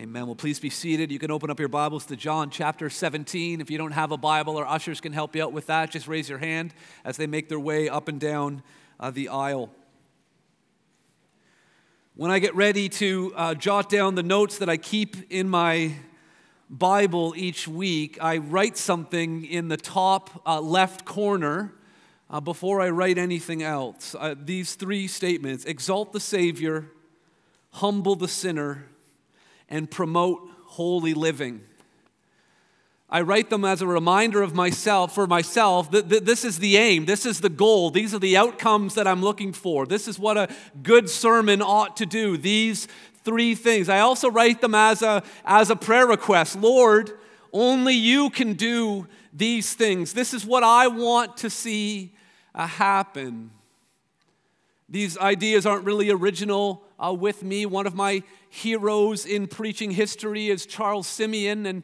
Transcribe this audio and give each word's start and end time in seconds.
Amen. 0.00 0.26
Well, 0.26 0.34
please 0.34 0.58
be 0.58 0.70
seated. 0.70 1.12
You 1.12 1.20
can 1.20 1.30
open 1.30 1.50
up 1.50 1.60
your 1.60 1.68
Bibles 1.68 2.04
to 2.06 2.16
John 2.16 2.50
chapter 2.50 2.90
17. 2.90 3.60
If 3.60 3.70
you 3.70 3.78
don't 3.78 3.92
have 3.92 4.10
a 4.10 4.16
Bible, 4.16 4.56
our 4.56 4.66
ushers 4.66 5.00
can 5.00 5.12
help 5.12 5.36
you 5.36 5.44
out 5.44 5.52
with 5.52 5.66
that. 5.66 5.92
Just 5.92 6.08
raise 6.08 6.28
your 6.28 6.38
hand 6.38 6.74
as 7.04 7.16
they 7.16 7.28
make 7.28 7.48
their 7.48 7.60
way 7.60 7.88
up 7.88 8.08
and 8.08 8.18
down 8.18 8.64
uh, 8.98 9.12
the 9.12 9.28
aisle. 9.28 9.70
When 12.16 12.32
I 12.32 12.40
get 12.40 12.56
ready 12.56 12.88
to 12.88 13.32
uh, 13.36 13.54
jot 13.54 13.88
down 13.88 14.16
the 14.16 14.24
notes 14.24 14.58
that 14.58 14.68
I 14.68 14.78
keep 14.78 15.30
in 15.30 15.48
my 15.48 15.94
Bible 16.68 17.32
each 17.36 17.68
week, 17.68 18.18
I 18.20 18.38
write 18.38 18.76
something 18.76 19.44
in 19.44 19.68
the 19.68 19.76
top 19.76 20.42
uh, 20.44 20.60
left 20.60 21.04
corner 21.04 21.72
uh, 22.28 22.40
before 22.40 22.80
I 22.80 22.90
write 22.90 23.16
anything 23.16 23.62
else. 23.62 24.16
Uh, 24.18 24.34
these 24.36 24.74
three 24.74 25.06
statements 25.06 25.64
exalt 25.64 26.12
the 26.12 26.18
Savior, 26.18 26.90
humble 27.70 28.16
the 28.16 28.26
sinner, 28.26 28.88
and 29.68 29.90
promote 29.90 30.48
holy 30.66 31.14
living. 31.14 31.62
I 33.08 33.20
write 33.20 33.48
them 33.48 33.64
as 33.64 33.80
a 33.80 33.86
reminder 33.86 34.42
of 34.42 34.54
myself, 34.54 35.14
for 35.14 35.26
myself, 35.26 35.90
that 35.92 36.08
this 36.08 36.44
is 36.44 36.58
the 36.58 36.76
aim, 36.76 37.04
this 37.04 37.24
is 37.24 37.40
the 37.40 37.48
goal, 37.48 37.90
these 37.90 38.12
are 38.12 38.18
the 38.18 38.36
outcomes 38.36 38.94
that 38.94 39.06
I'm 39.06 39.22
looking 39.22 39.52
for. 39.52 39.86
This 39.86 40.08
is 40.08 40.18
what 40.18 40.36
a 40.36 40.48
good 40.82 41.08
sermon 41.08 41.62
ought 41.62 41.96
to 41.98 42.06
do, 42.06 42.36
these 42.36 42.88
three 43.22 43.54
things. 43.54 43.88
I 43.88 44.00
also 44.00 44.30
write 44.30 44.60
them 44.60 44.74
as 44.74 45.02
a, 45.02 45.22
as 45.44 45.70
a 45.70 45.76
prayer 45.76 46.06
request 46.06 46.56
Lord, 46.56 47.12
only 47.52 47.94
you 47.94 48.30
can 48.30 48.54
do 48.54 49.06
these 49.32 49.74
things. 49.74 50.12
This 50.12 50.34
is 50.34 50.44
what 50.44 50.64
I 50.64 50.88
want 50.88 51.36
to 51.38 51.50
see 51.50 52.14
uh, 52.54 52.66
happen. 52.66 53.50
These 54.88 55.16
ideas 55.18 55.64
aren't 55.64 55.84
really 55.84 56.10
original 56.10 56.84
uh, 56.98 57.12
with 57.12 57.42
me. 57.42 57.66
One 57.66 57.86
of 57.86 57.94
my 57.94 58.22
heroes 58.50 59.24
in 59.24 59.46
preaching 59.46 59.90
history 59.90 60.48
is 60.48 60.66
Charles 60.66 61.06
Simeon, 61.06 61.66
and 61.66 61.82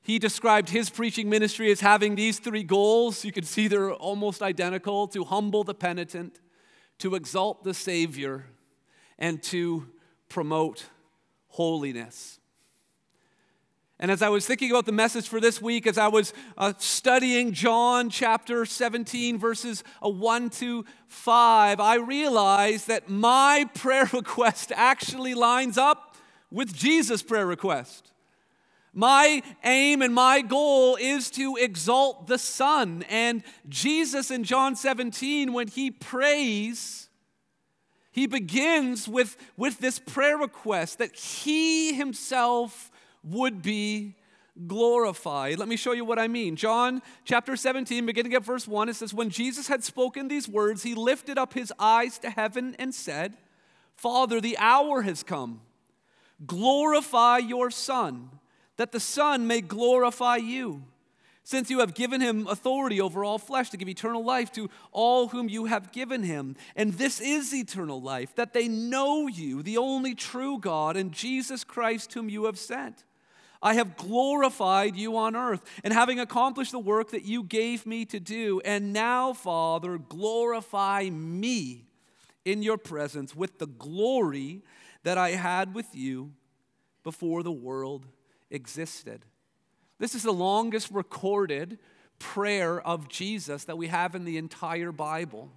he 0.00 0.18
described 0.18 0.70
his 0.70 0.88
preaching 0.88 1.28
ministry 1.28 1.70
as 1.70 1.80
having 1.80 2.14
these 2.14 2.38
three 2.38 2.62
goals. 2.62 3.24
You 3.24 3.32
can 3.32 3.44
see 3.44 3.68
they're 3.68 3.92
almost 3.92 4.40
identical 4.40 5.08
to 5.08 5.24
humble 5.24 5.62
the 5.64 5.74
penitent, 5.74 6.40
to 6.98 7.14
exalt 7.14 7.64
the 7.64 7.74
Savior, 7.74 8.46
and 9.18 9.42
to 9.44 9.86
promote 10.28 10.86
holiness. 11.48 12.40
And 13.98 14.10
as 14.10 14.20
I 14.20 14.28
was 14.28 14.46
thinking 14.46 14.70
about 14.70 14.84
the 14.84 14.92
message 14.92 15.26
for 15.26 15.40
this 15.40 15.62
week, 15.62 15.86
as 15.86 15.96
I 15.96 16.08
was 16.08 16.34
uh, 16.58 16.74
studying 16.76 17.52
John 17.52 18.10
chapter 18.10 18.66
17, 18.66 19.38
verses 19.38 19.82
uh, 20.04 20.10
1 20.10 20.50
to 20.50 20.84
5, 21.08 21.80
I 21.80 21.94
realized 21.96 22.88
that 22.88 23.08
my 23.08 23.68
prayer 23.74 24.08
request 24.12 24.70
actually 24.76 25.32
lines 25.32 25.78
up 25.78 26.16
with 26.50 26.74
Jesus' 26.74 27.22
prayer 27.22 27.46
request. 27.46 28.12
My 28.92 29.42
aim 29.64 30.02
and 30.02 30.14
my 30.14 30.42
goal 30.42 30.96
is 30.96 31.30
to 31.32 31.56
exalt 31.56 32.26
the 32.26 32.38
Son. 32.38 33.02
And 33.08 33.42
Jesus 33.68 34.30
in 34.30 34.44
John 34.44 34.76
17, 34.76 35.54
when 35.54 35.68
he 35.68 35.90
prays, 35.90 37.08
he 38.10 38.26
begins 38.26 39.08
with, 39.08 39.36
with 39.56 39.78
this 39.78 39.98
prayer 39.98 40.36
request 40.36 40.98
that 40.98 41.14
he 41.14 41.94
himself 41.94 42.90
would 43.26 43.62
be 43.62 44.14
glorified. 44.66 45.58
Let 45.58 45.68
me 45.68 45.76
show 45.76 45.92
you 45.92 46.04
what 46.04 46.18
I 46.18 46.28
mean. 46.28 46.56
John 46.56 47.02
chapter 47.24 47.56
17, 47.56 48.06
beginning 48.06 48.34
at 48.34 48.44
verse 48.44 48.66
1, 48.66 48.88
it 48.88 48.96
says, 48.96 49.12
When 49.12 49.30
Jesus 49.30 49.68
had 49.68 49.84
spoken 49.84 50.28
these 50.28 50.48
words, 50.48 50.82
he 50.82 50.94
lifted 50.94 51.36
up 51.36 51.52
his 51.52 51.72
eyes 51.78 52.18
to 52.18 52.30
heaven 52.30 52.74
and 52.78 52.94
said, 52.94 53.36
Father, 53.96 54.40
the 54.40 54.56
hour 54.58 55.02
has 55.02 55.22
come. 55.22 55.60
Glorify 56.46 57.38
your 57.38 57.70
Son, 57.70 58.30
that 58.76 58.92
the 58.92 59.00
Son 59.00 59.46
may 59.46 59.60
glorify 59.60 60.36
you 60.36 60.82
since 61.46 61.70
you 61.70 61.78
have 61.78 61.94
given 61.94 62.20
him 62.20 62.44
authority 62.48 63.00
over 63.00 63.24
all 63.24 63.38
flesh 63.38 63.70
to 63.70 63.76
give 63.76 63.88
eternal 63.88 64.24
life 64.24 64.50
to 64.50 64.68
all 64.90 65.28
whom 65.28 65.48
you 65.48 65.66
have 65.66 65.92
given 65.92 66.24
him. 66.24 66.56
And 66.74 66.92
this 66.94 67.20
is 67.20 67.54
eternal 67.54 68.02
life, 68.02 68.34
that 68.34 68.52
they 68.52 68.66
know 68.66 69.28
you, 69.28 69.62
the 69.62 69.78
only 69.78 70.16
true 70.16 70.58
God, 70.58 70.96
and 70.96 71.12
Jesus 71.12 71.62
Christ, 71.62 72.12
whom 72.14 72.28
you 72.28 72.46
have 72.46 72.58
sent. 72.58 73.04
I 73.66 73.74
have 73.74 73.96
glorified 73.96 74.94
you 74.94 75.16
on 75.16 75.34
earth, 75.34 75.60
and 75.82 75.92
having 75.92 76.20
accomplished 76.20 76.70
the 76.70 76.78
work 76.78 77.10
that 77.10 77.24
you 77.24 77.42
gave 77.42 77.84
me 77.84 78.04
to 78.04 78.20
do, 78.20 78.60
and 78.64 78.92
now, 78.92 79.32
Father, 79.32 79.98
glorify 79.98 81.10
me 81.10 81.88
in 82.44 82.62
your 82.62 82.78
presence 82.78 83.34
with 83.34 83.58
the 83.58 83.66
glory 83.66 84.62
that 85.02 85.18
I 85.18 85.30
had 85.30 85.74
with 85.74 85.96
you 85.96 86.30
before 87.02 87.42
the 87.42 87.50
world 87.50 88.06
existed. 88.52 89.24
This 89.98 90.14
is 90.14 90.22
the 90.22 90.32
longest 90.32 90.92
recorded 90.92 91.80
prayer 92.20 92.80
of 92.80 93.08
Jesus 93.08 93.64
that 93.64 93.76
we 93.76 93.88
have 93.88 94.14
in 94.14 94.24
the 94.24 94.38
entire 94.38 94.92
Bible. 94.92 95.50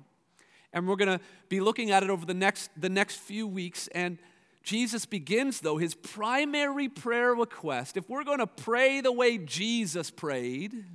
And 0.73 0.87
we're 0.87 0.95
going 0.95 1.19
to 1.19 1.23
be 1.47 1.59
looking 1.59 1.91
at 1.91 2.01
it 2.01 2.09
over 2.09 2.25
the 2.25 2.33
next, 2.33 2.71
the 2.75 2.89
next 2.89 3.17
few 3.17 3.45
weeks. 3.45 3.87
And 3.89 4.17
Jesus 4.63 5.05
begins, 5.05 5.61
though, 5.61 5.77
his 5.77 5.95
primary 5.95 6.89
prayer 6.89 7.33
request. 7.33 7.97
If 7.97 8.09
we're 8.09 8.23
going 8.23 8.39
to 8.39 8.47
pray 8.47 9.01
the 9.01 9.11
way 9.11 9.37
Jesus 9.37 10.11
prayed, 10.11 10.85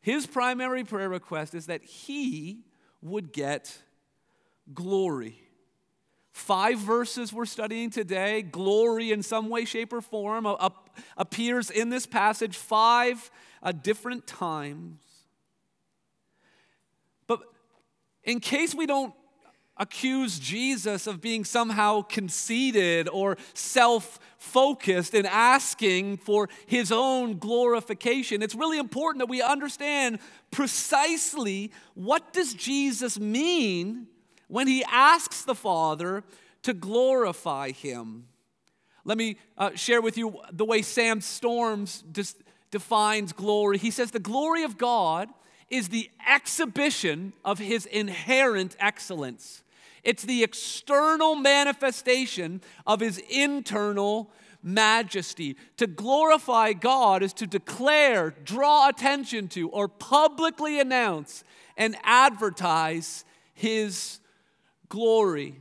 his 0.00 0.26
primary 0.26 0.84
prayer 0.84 1.08
request 1.08 1.54
is 1.54 1.66
that 1.66 1.82
he 1.82 2.60
would 3.02 3.32
get 3.32 3.82
glory. 4.72 5.40
Five 6.32 6.78
verses 6.78 7.32
we're 7.32 7.44
studying 7.44 7.90
today, 7.90 8.42
glory 8.42 9.10
in 9.12 9.22
some 9.22 9.48
way, 9.48 9.64
shape, 9.64 9.92
or 9.92 10.00
form, 10.00 10.46
appears 11.16 11.70
in 11.70 11.90
this 11.90 12.06
passage 12.06 12.56
five 12.56 13.30
uh, 13.62 13.72
different 13.72 14.26
times. 14.26 15.00
But 17.26 17.40
in 18.22 18.40
case 18.40 18.74
we 18.74 18.86
don't 18.86 19.12
accuse 19.80 20.38
Jesus 20.38 21.08
of 21.08 21.20
being 21.20 21.44
somehow 21.44 22.02
conceited 22.02 23.08
or 23.08 23.36
self 23.54 24.20
focused 24.38 25.14
in 25.14 25.26
asking 25.26 26.18
for 26.18 26.48
his 26.66 26.92
own 26.92 27.38
glorification. 27.38 28.42
It's 28.42 28.54
really 28.54 28.78
important 28.78 29.20
that 29.20 29.28
we 29.28 29.42
understand 29.42 30.20
precisely 30.50 31.72
what 31.94 32.32
does 32.32 32.54
Jesus 32.54 33.18
mean 33.18 34.06
when 34.48 34.66
he 34.66 34.84
asks 34.84 35.42
the 35.42 35.54
Father 35.54 36.22
to 36.62 36.74
glorify 36.74 37.70
him. 37.70 38.26
Let 39.04 39.16
me 39.16 39.38
uh, 39.56 39.70
share 39.74 40.02
with 40.02 40.18
you 40.18 40.38
the 40.52 40.64
way 40.64 40.82
Sam 40.82 41.20
Storms 41.20 42.04
defines 42.70 43.32
glory. 43.32 43.78
He 43.78 43.90
says, 43.90 44.10
The 44.10 44.18
glory 44.18 44.62
of 44.62 44.76
God 44.76 45.30
is 45.70 45.88
the 45.88 46.10
exhibition 46.28 47.32
of 47.44 47.58
his 47.58 47.86
inherent 47.86 48.76
excellence. 48.78 49.62
It's 50.02 50.22
the 50.22 50.42
external 50.42 51.34
manifestation 51.34 52.62
of 52.86 53.00
his 53.00 53.18
internal 53.30 54.30
majesty. 54.62 55.56
To 55.78 55.86
glorify 55.86 56.72
God 56.72 57.22
is 57.22 57.32
to 57.34 57.46
declare, 57.46 58.30
draw 58.30 58.88
attention 58.88 59.48
to, 59.48 59.68
or 59.70 59.88
publicly 59.88 60.80
announce 60.80 61.44
and 61.76 61.96
advertise 62.02 63.24
his 63.54 64.20
glory. 64.88 65.56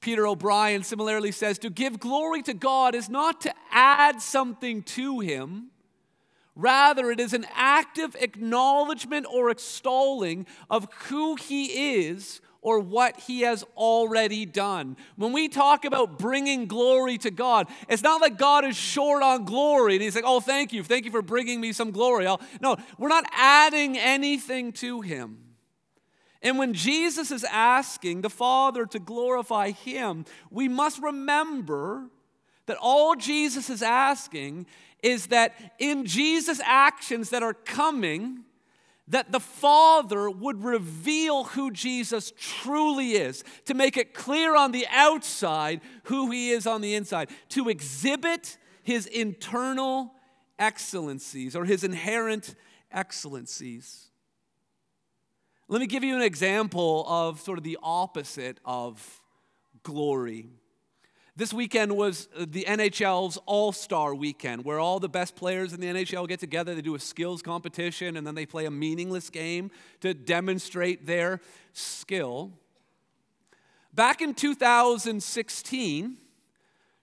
Peter 0.00 0.26
O'Brien 0.26 0.82
similarly 0.82 1.30
says 1.30 1.58
to 1.60 1.70
give 1.70 2.00
glory 2.00 2.42
to 2.42 2.54
God 2.54 2.94
is 2.94 3.08
not 3.08 3.40
to 3.42 3.54
add 3.70 4.20
something 4.20 4.82
to 4.82 5.20
him. 5.20 5.68
Rather, 6.54 7.10
it 7.10 7.20
is 7.20 7.32
an 7.32 7.46
active 7.54 8.14
acknowledgement 8.20 9.26
or 9.30 9.48
extolling 9.48 10.46
of 10.68 10.92
who 11.04 11.36
he 11.36 12.00
is 12.04 12.40
or 12.62 12.78
what 12.78 13.18
he 13.18 13.40
has 13.40 13.64
already 13.76 14.46
done. 14.46 14.96
When 15.16 15.32
we 15.32 15.48
talk 15.48 15.84
about 15.84 16.18
bringing 16.18 16.66
glory 16.66 17.18
to 17.18 17.30
God, 17.30 17.66
it's 17.88 18.02
not 18.02 18.20
like 18.20 18.38
God 18.38 18.64
is 18.64 18.76
short 18.76 19.22
on 19.22 19.44
glory 19.44 19.94
and 19.94 20.02
he's 20.02 20.14
like, 20.14 20.24
oh, 20.24 20.40
thank 20.40 20.72
you. 20.72 20.84
Thank 20.84 21.04
you 21.04 21.10
for 21.10 21.22
bringing 21.22 21.60
me 21.60 21.72
some 21.72 21.90
glory. 21.90 22.26
I'll, 22.26 22.40
no, 22.60 22.76
we're 22.98 23.08
not 23.08 23.24
adding 23.32 23.98
anything 23.98 24.72
to 24.74 25.00
him. 25.00 25.38
And 26.40 26.56
when 26.56 26.72
Jesus 26.72 27.30
is 27.30 27.44
asking 27.44 28.22
the 28.22 28.30
Father 28.30 28.86
to 28.86 28.98
glorify 28.98 29.70
him, 29.70 30.24
we 30.50 30.68
must 30.68 31.02
remember 31.02 32.10
that 32.66 32.76
all 32.80 33.16
Jesus 33.16 33.68
is 33.70 33.82
asking 33.82 34.66
is 35.02 35.26
that 35.26 35.54
in 35.78 36.06
Jesus' 36.06 36.60
actions 36.64 37.30
that 37.30 37.42
are 37.42 37.54
coming, 37.54 38.44
that 39.12 39.30
the 39.30 39.40
Father 39.40 40.28
would 40.28 40.64
reveal 40.64 41.44
who 41.44 41.70
Jesus 41.70 42.32
truly 42.38 43.12
is, 43.12 43.44
to 43.66 43.74
make 43.74 43.96
it 43.96 44.14
clear 44.14 44.56
on 44.56 44.72
the 44.72 44.86
outside 44.90 45.80
who 46.04 46.30
he 46.30 46.50
is 46.50 46.66
on 46.66 46.80
the 46.80 46.94
inside, 46.94 47.28
to 47.50 47.68
exhibit 47.68 48.56
his 48.82 49.06
internal 49.06 50.14
excellencies 50.58 51.54
or 51.54 51.66
his 51.66 51.84
inherent 51.84 52.54
excellencies. 52.90 54.08
Let 55.68 55.80
me 55.80 55.86
give 55.86 56.02
you 56.02 56.16
an 56.16 56.22
example 56.22 57.04
of 57.06 57.38
sort 57.40 57.58
of 57.58 57.64
the 57.64 57.78
opposite 57.82 58.60
of 58.64 59.20
glory. 59.82 60.48
This 61.34 61.54
weekend 61.54 61.96
was 61.96 62.28
uh, 62.36 62.44
the 62.46 62.64
NHL's 62.64 63.38
All 63.46 63.72
Star 63.72 64.14
weekend, 64.14 64.66
where 64.66 64.78
all 64.78 65.00
the 65.00 65.08
best 65.08 65.34
players 65.34 65.72
in 65.72 65.80
the 65.80 65.86
NHL 65.86 66.28
get 66.28 66.40
together. 66.40 66.74
They 66.74 66.82
do 66.82 66.94
a 66.94 67.00
skills 67.00 67.40
competition 67.40 68.18
and 68.18 68.26
then 68.26 68.34
they 68.34 68.44
play 68.44 68.66
a 68.66 68.70
meaningless 68.70 69.30
game 69.30 69.70
to 70.00 70.12
demonstrate 70.12 71.06
their 71.06 71.40
skill. 71.72 72.52
Back 73.94 74.20
in 74.20 74.34
2016, 74.34 76.18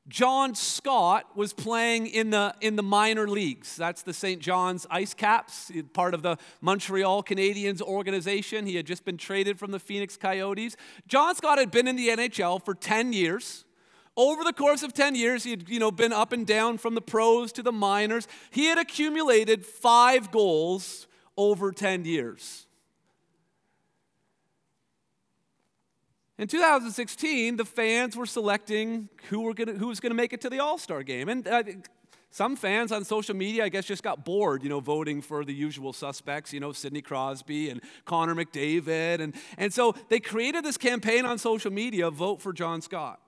John 0.08 0.54
Scott 0.54 1.36
was 1.36 1.52
playing 1.52 2.06
in 2.06 2.30
the, 2.30 2.54
in 2.62 2.76
the 2.76 2.84
minor 2.84 3.28
leagues. 3.28 3.76
That's 3.76 4.04
the 4.04 4.14
St. 4.14 4.42
John's 4.42 4.86
Ice 4.92 5.16
Caps, 5.16 5.72
part 5.94 6.14
of 6.14 6.22
the 6.22 6.38
Montreal 6.62 7.24
Canadiens 7.24 7.81
organization. 7.81 8.68
He 8.68 8.76
had 8.76 8.86
just 8.86 9.06
been 9.06 9.18
traded 9.18 9.58
from 9.58 9.72
the 9.72 9.80
Phoenix 9.80 10.18
Coyotes. 10.18 10.78
John 11.08 11.36
Scott 11.36 11.58
had 11.58 11.72
been 11.72 11.88
in 11.88 11.96
the 11.96 12.10
NHL 12.10 12.64
for 12.64 12.76
10 12.76 13.14
years. 13.14 13.66
Over 14.19 14.44
the 14.44 14.51
course 14.51 14.83
of 14.83 14.92
10 14.92 15.16
years, 15.16 15.45
he 15.45 15.51
had 15.51 15.69
you 15.69 15.80
know, 15.80 15.92
been 15.92 16.12
up 16.12 16.33
and 16.33 16.45
down 16.45 16.77
from 16.77 16.94
the 16.94 17.00
pros 17.00 17.54
to 17.54 17.63
the 17.63 17.71
minors. 17.71 18.27
He 18.51 18.66
had 18.66 18.77
accumulated 18.77 19.66
five 19.66 20.30
goals 20.30 21.07
over 21.38 21.71
10 21.71 22.04
years. 22.04 22.68
In 26.38 26.50
2016, 26.50 27.56
the 27.56 27.63
fans 27.63 28.18
were 28.18 28.25
selecting 28.25 29.07
who, 29.30 29.39
were 29.39 29.54
gonna, 29.54 29.75
who 29.75 29.88
was 29.88 30.01
going 30.01 30.10
to 30.10 30.18
make 30.18 30.33
it 30.33 30.42
to 30.42 30.50
the 30.50 30.60
All 30.60 30.77
Star 30.77 31.01
game. 31.01 31.30
And 31.30 31.48
uh, 31.48 31.63
some 32.30 32.57
fans 32.57 32.92
on 32.92 33.06
social 33.06 33.38
media, 33.38 33.63
I 33.63 33.69
guess, 33.69 33.86
just 33.86 34.04
got 34.04 34.25
bored, 34.25 34.63
you 34.63 34.69
know, 34.69 34.81
voting 34.81 35.21
for 35.21 35.45
the 35.45 35.54
usual 35.54 35.94
suspects, 35.94 36.51
you 36.51 36.60
know, 36.60 36.74
Sidney 36.74 37.01
Crosby 37.01 37.69
and 37.69 37.80
Connor 38.04 38.36
McDavid. 38.36 39.21
And, 39.21 39.33
and 39.57 39.74
so 39.74 39.95
they 40.10 40.19
created 40.19 40.66
this 40.66 40.75
campaign 40.75 41.24
on 41.24 41.38
social 41.38 41.71
media 41.71 42.12
vote 42.12 42.42
for 42.42 42.51
John 42.51 42.81
Scott. 42.81 43.21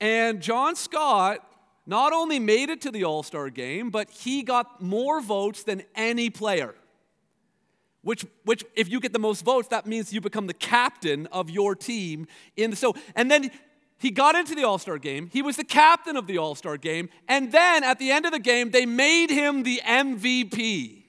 And 0.00 0.40
John 0.40 0.76
Scott 0.76 1.40
not 1.86 2.12
only 2.12 2.38
made 2.38 2.68
it 2.68 2.82
to 2.82 2.90
the 2.90 3.04
All 3.04 3.22
Star 3.22 3.50
game, 3.50 3.90
but 3.90 4.10
he 4.10 4.42
got 4.42 4.80
more 4.80 5.20
votes 5.20 5.64
than 5.64 5.82
any 5.94 6.30
player. 6.30 6.74
Which, 8.02 8.24
which, 8.44 8.64
if 8.76 8.88
you 8.88 9.00
get 9.00 9.12
the 9.12 9.18
most 9.18 9.44
votes, 9.44 9.68
that 9.68 9.86
means 9.86 10.12
you 10.12 10.20
become 10.20 10.46
the 10.46 10.54
captain 10.54 11.26
of 11.26 11.50
your 11.50 11.74
team. 11.74 12.26
In 12.56 12.70
the, 12.70 12.76
so, 12.76 12.94
and 13.16 13.30
then 13.30 13.50
he 13.98 14.10
got 14.10 14.36
into 14.36 14.54
the 14.54 14.64
All 14.64 14.78
Star 14.78 14.98
game. 14.98 15.28
He 15.32 15.42
was 15.42 15.56
the 15.56 15.64
captain 15.64 16.16
of 16.16 16.26
the 16.26 16.38
All 16.38 16.54
Star 16.54 16.76
game. 16.76 17.08
And 17.26 17.50
then 17.50 17.82
at 17.82 17.98
the 17.98 18.10
end 18.10 18.26
of 18.26 18.32
the 18.32 18.38
game, 18.38 18.70
they 18.70 18.86
made 18.86 19.30
him 19.30 19.62
the 19.62 19.80
MVP. 19.84 21.04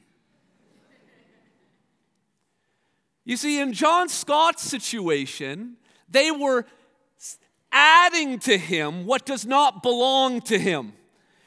You 3.25 3.37
see, 3.37 3.59
in 3.59 3.73
John 3.73 4.09
Scott's 4.09 4.63
situation, 4.63 5.77
they 6.09 6.31
were 6.31 6.65
adding 7.71 8.39
to 8.39 8.57
him 8.57 9.05
what 9.05 9.25
does 9.25 9.45
not 9.45 9.83
belong 9.83 10.41
to 10.41 10.57
him. 10.57 10.93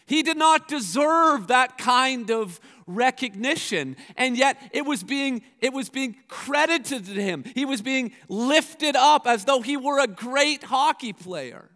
He 0.06 0.22
did 0.22 0.36
not 0.36 0.69
deserve 0.69 1.46
that 1.46 1.78
kind 1.78 2.30
of 2.30 2.60
recognition 2.86 3.96
and 4.16 4.36
yet 4.36 4.58
it 4.72 4.84
was 4.84 5.02
being 5.02 5.42
it 5.60 5.72
was 5.72 5.88
being 5.88 6.16
credited 6.28 7.06
to 7.06 7.12
him. 7.14 7.44
He 7.54 7.64
was 7.64 7.80
being 7.80 8.12
lifted 8.28 8.96
up 8.96 9.26
as 9.26 9.44
though 9.44 9.62
he 9.62 9.76
were 9.76 10.00
a 10.00 10.06
great 10.06 10.64
hockey 10.64 11.12
player. 11.12 11.70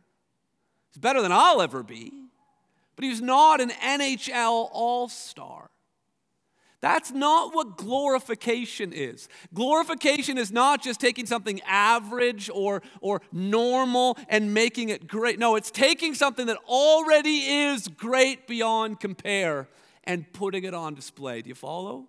He's 0.90 1.00
better 1.00 1.22
than 1.22 1.32
i'll 1.32 1.62
ever 1.62 1.82
be 1.82 2.26
but 2.96 3.04
he 3.04 3.10
was 3.10 3.20
not 3.20 3.60
an 3.60 3.70
nhl 3.70 4.68
all-star 4.72 5.70
that's 6.80 7.10
not 7.10 7.54
what 7.54 7.76
glorification 7.76 8.92
is. 8.92 9.28
Glorification 9.54 10.36
is 10.36 10.52
not 10.52 10.82
just 10.82 11.00
taking 11.00 11.26
something 11.26 11.60
average 11.62 12.50
or, 12.52 12.82
or 13.00 13.22
normal 13.32 14.18
and 14.28 14.52
making 14.52 14.90
it 14.90 15.06
great. 15.06 15.38
No, 15.38 15.56
it's 15.56 15.70
taking 15.70 16.14
something 16.14 16.46
that 16.46 16.58
already 16.68 17.38
is 17.38 17.88
great 17.88 18.46
beyond 18.46 19.00
compare 19.00 19.68
and 20.04 20.30
putting 20.32 20.64
it 20.64 20.74
on 20.74 20.94
display. 20.94 21.42
Do 21.42 21.48
you 21.48 21.54
follow? 21.54 22.06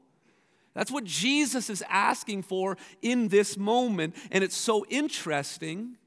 That's 0.73 0.91
what 0.91 1.05
Jesus 1.05 1.69
is 1.69 1.83
asking 1.89 2.43
for 2.43 2.77
in 3.01 3.29
this 3.29 3.57
moment. 3.57 4.15
And 4.31 4.43
it's 4.43 4.55
so 4.55 4.85
interesting 4.89 5.97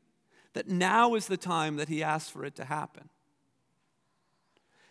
that 0.52 0.68
now 0.68 1.14
is 1.14 1.26
the 1.26 1.36
time 1.36 1.76
that 1.76 1.88
he 1.88 2.02
asks 2.02 2.30
for 2.30 2.44
it 2.44 2.54
to 2.56 2.64
happen. 2.64 3.08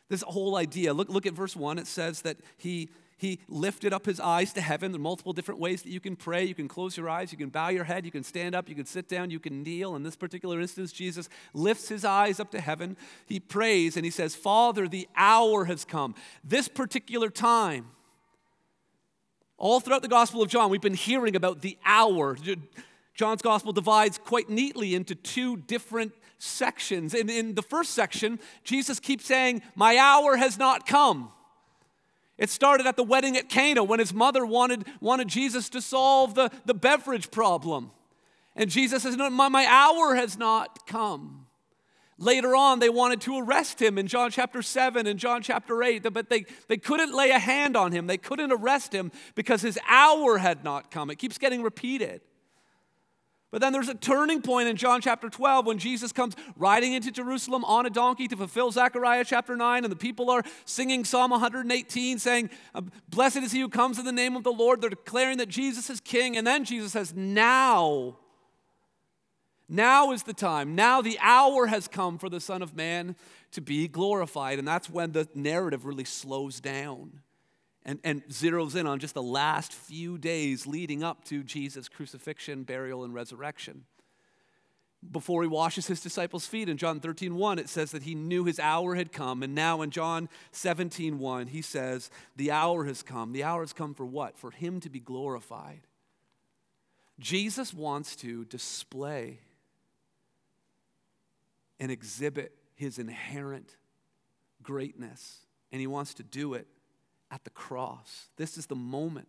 This 0.10 0.24
whole 0.24 0.56
idea, 0.56 0.94
look, 0.94 1.10
look 1.10 1.28
at 1.28 1.34
verse 1.34 1.56
1. 1.56 1.78
It 1.78 1.88
says 1.88 2.24
that 2.24 2.38
he 2.58 2.90
he 3.20 3.42
lifted 3.50 3.92
up 3.92 4.06
his 4.06 4.22
eyes 4.22 4.54
to 4.54 4.62
heaven. 4.62 4.94
There 4.94 5.00
are 5.00 5.04
multiple 5.04 5.34
different 5.34 5.60
ways 5.60 5.82
that 5.82 5.90
you 5.90 6.00
can 6.00 6.16
pray. 6.16 6.46
You 6.46 6.56
can 6.56 6.70
close 6.70 6.96
your 6.96 7.10
eyes, 7.10 7.34
you 7.34 7.38
can 7.38 7.50
bow 7.50 7.68
your 7.68 7.84
head, 7.84 8.06
you 8.06 8.12
can 8.12 8.24
stand 8.24 8.56
up, 8.56 8.70
you 8.70 8.76
can 8.76 8.86
sit 8.86 9.10
down, 9.10 9.30
you 9.30 9.42
can 9.42 9.62
kneel. 9.62 9.98
In 9.98 10.04
this 10.04 10.16
particular 10.16 10.62
instance, 10.62 10.94
Jesus 10.94 11.28
lifts 11.54 11.90
his 11.90 12.06
eyes 12.06 12.40
up 12.40 12.50
to 12.52 12.62
heaven. 12.62 12.96
He 13.26 13.42
prays 13.42 13.98
and 13.98 14.06
he 14.06 14.10
says, 14.10 14.36
Father, 14.36 14.88
the 14.88 15.06
hour 15.18 15.66
has 15.66 15.84
come. 15.84 16.16
This 16.46 16.70
particular 16.70 17.30
time, 17.30 17.88
all 19.58 19.82
throughout 19.82 20.02
the 20.02 20.08
Gospel 20.08 20.42
of 20.42 20.48
John, 20.48 20.70
we've 20.70 20.80
been 20.80 20.94
hearing 20.94 21.36
about 21.36 21.62
the 21.62 21.78
hour. 21.84 22.38
John's 23.14 23.42
Gospel 23.42 23.74
divides 23.74 24.18
quite 24.18 24.50
neatly 24.50 24.96
into 24.96 25.14
two 25.14 25.58
different 25.58 26.14
sections. 26.38 27.14
And 27.14 27.30
in 27.30 27.56
the 27.56 27.62
first 27.62 27.92
section, 27.92 28.40
Jesus 28.64 28.98
keeps 28.98 29.26
saying, 29.26 29.62
My 29.76 29.98
hour 29.98 30.38
has 30.38 30.58
not 30.58 30.88
come. 30.88 31.34
It 32.40 32.50
started 32.50 32.88
at 32.88 32.96
the 32.96 33.04
wedding 33.04 33.36
at 33.36 33.50
Cana 33.50 33.84
when 33.84 34.00
his 34.00 34.14
mother 34.14 34.46
wanted, 34.46 34.88
wanted 35.02 35.28
Jesus 35.28 35.70
to 35.70 35.82
solve 35.82 36.36
the, 36.36 36.50
the 36.66 36.74
beverage 36.74 37.30
problem. 37.32 37.92
And 38.56 38.70
Jesus 38.70 39.04
says, 39.04 39.18
No, 39.18 39.30
my, 39.30 39.50
my 39.50 39.66
hour 39.66 40.16
has 40.16 40.38
not 40.38 40.88
come. 40.88 41.46
Later 42.18 42.56
on, 42.56 42.80
they 42.80 42.90
wanted 42.90 43.22
to 43.22 43.40
arrest 43.40 43.82
him 43.82 43.98
in 43.98 44.08
John 44.08 44.32
chapter 44.32 44.62
7 44.62 45.06
and 45.06 45.20
John 45.20 45.42
chapter 45.42 45.84
8, 45.84 46.12
but 46.14 46.30
they, 46.30 46.46
they 46.68 46.78
couldn't 46.78 47.14
lay 47.14 47.30
a 47.30 47.40
hand 47.40 47.78
on 47.78 47.92
him. 47.92 48.08
They 48.08 48.18
couldn't 48.18 48.52
arrest 48.52 48.94
him 48.94 49.12
because 49.36 49.62
his 49.62 49.80
hour 49.88 50.38
had 50.38 50.64
not 50.64 50.92
come. 50.92 51.10
It 51.10 51.16
keeps 51.16 51.38
getting 51.38 51.62
repeated. 51.62 52.22
But 53.52 53.62
then 53.62 53.74
there's 53.74 53.90
a 53.90 53.96
turning 53.96 54.44
point 54.44 54.68
in 54.68 54.76
John 54.76 55.02
chapter 55.02 55.28
12 55.28 55.66
when 55.66 55.80
Jesus 55.80 56.12
comes 56.12 56.36
riding 56.56 56.94
into 56.94 57.10
Jerusalem 57.10 57.66
on 57.66 57.88
a 57.88 57.90
donkey 57.90 58.28
to 58.28 58.38
fulfill 58.38 58.72
Zechariah 58.72 59.26
chapter 59.26 59.56
9, 59.56 59.84
and 59.84 59.92
the 59.92 59.98
people 59.98 60.30
are 60.30 60.44
singing 60.66 61.04
Psalm 61.04 61.32
118, 61.32 62.20
saying, 62.20 62.52
uh, 62.76 62.82
Blessed 63.10 63.38
is 63.38 63.52
he 63.52 63.62
who 63.62 63.70
comes 63.70 63.98
in 63.98 64.06
the 64.06 64.12
name 64.12 64.36
of 64.36 64.44
the 64.44 64.52
Lord. 64.52 64.82
They're 64.82 64.92
declaring 64.92 65.40
that 65.40 65.50
Jesus 65.50 65.90
is 65.90 66.00
king. 66.00 66.38
And 66.38 66.46
then 66.46 66.64
Jesus 66.64 66.92
says, 66.92 67.16
Now, 67.16 68.18
now 69.68 70.12
is 70.12 70.24
the 70.24 70.34
time. 70.34 70.76
Now 70.76 71.02
the 71.02 71.18
hour 71.20 71.66
has 71.66 71.88
come 71.88 72.20
for 72.20 72.30
the 72.30 72.40
Son 72.40 72.62
of 72.62 72.76
Man 72.76 73.16
to 73.52 73.62
be 73.62 73.88
glorified. 73.88 74.60
And 74.60 74.68
that's 74.68 74.92
when 74.92 75.12
the 75.12 75.28
narrative 75.34 75.86
really 75.86 76.06
slows 76.06 76.60
down 76.60 77.22
and, 77.86 78.00
and 78.04 78.24
zeroes 78.28 78.76
in 78.76 78.88
on 78.88 79.00
just 79.00 79.14
the 79.14 79.24
last 79.24 79.74
few 79.74 80.18
days 80.18 80.68
leading 80.68 81.04
up 81.04 81.24
to 81.26 81.44
Jesus' 81.44 81.88
crucifixion, 81.88 82.64
burial, 82.64 83.04
and 83.04 83.14
resurrection. 83.14 83.86
Before 85.12 85.42
he 85.44 85.48
washes 85.48 85.88
his 85.88 86.02
disciples' 86.02 86.46
feet 86.46 86.68
in 86.68 86.76
John 86.76 87.00
13, 87.00 87.36
1, 87.36 87.58
it 87.58 87.70
says 87.70 87.92
that 87.92 88.04
he 88.04 88.16
knew 88.16 88.44
his 88.44 88.60
hour 88.60 88.96
had 88.96 89.14
come. 89.14 89.44
And 89.44 89.56
now 89.56 89.82
in 89.82 89.92
John 89.92 90.28
17, 90.52 91.20
1, 91.20 91.48
he 91.48 91.62
says, 91.62 92.12
The 92.36 92.52
hour 92.52 92.84
has 92.84 93.02
come. 93.02 93.32
The 93.32 93.44
hour 93.44 93.62
has 93.62 93.72
come 93.72 93.94
for 93.94 94.06
what? 94.06 94.38
For 94.38 94.52
him 94.52 94.82
to 94.82 94.90
be 94.90 95.00
glorified. 95.00 95.88
Jesus 97.18 97.74
wants 97.74 98.18
to 98.18 98.44
display 98.46 99.40
and 101.80 101.92
exhibit 101.92 102.54
his 102.76 103.00
inherent 103.00 103.78
greatness, 104.62 105.40
and 105.72 105.80
he 105.80 105.88
wants 105.88 106.14
to 106.16 106.24
do 106.24 106.54
it 106.54 106.68
at 107.32 107.44
the 107.44 107.50
cross. 107.50 108.30
This 108.38 108.58
is 108.58 108.66
the 108.66 108.76
moment. 108.76 109.28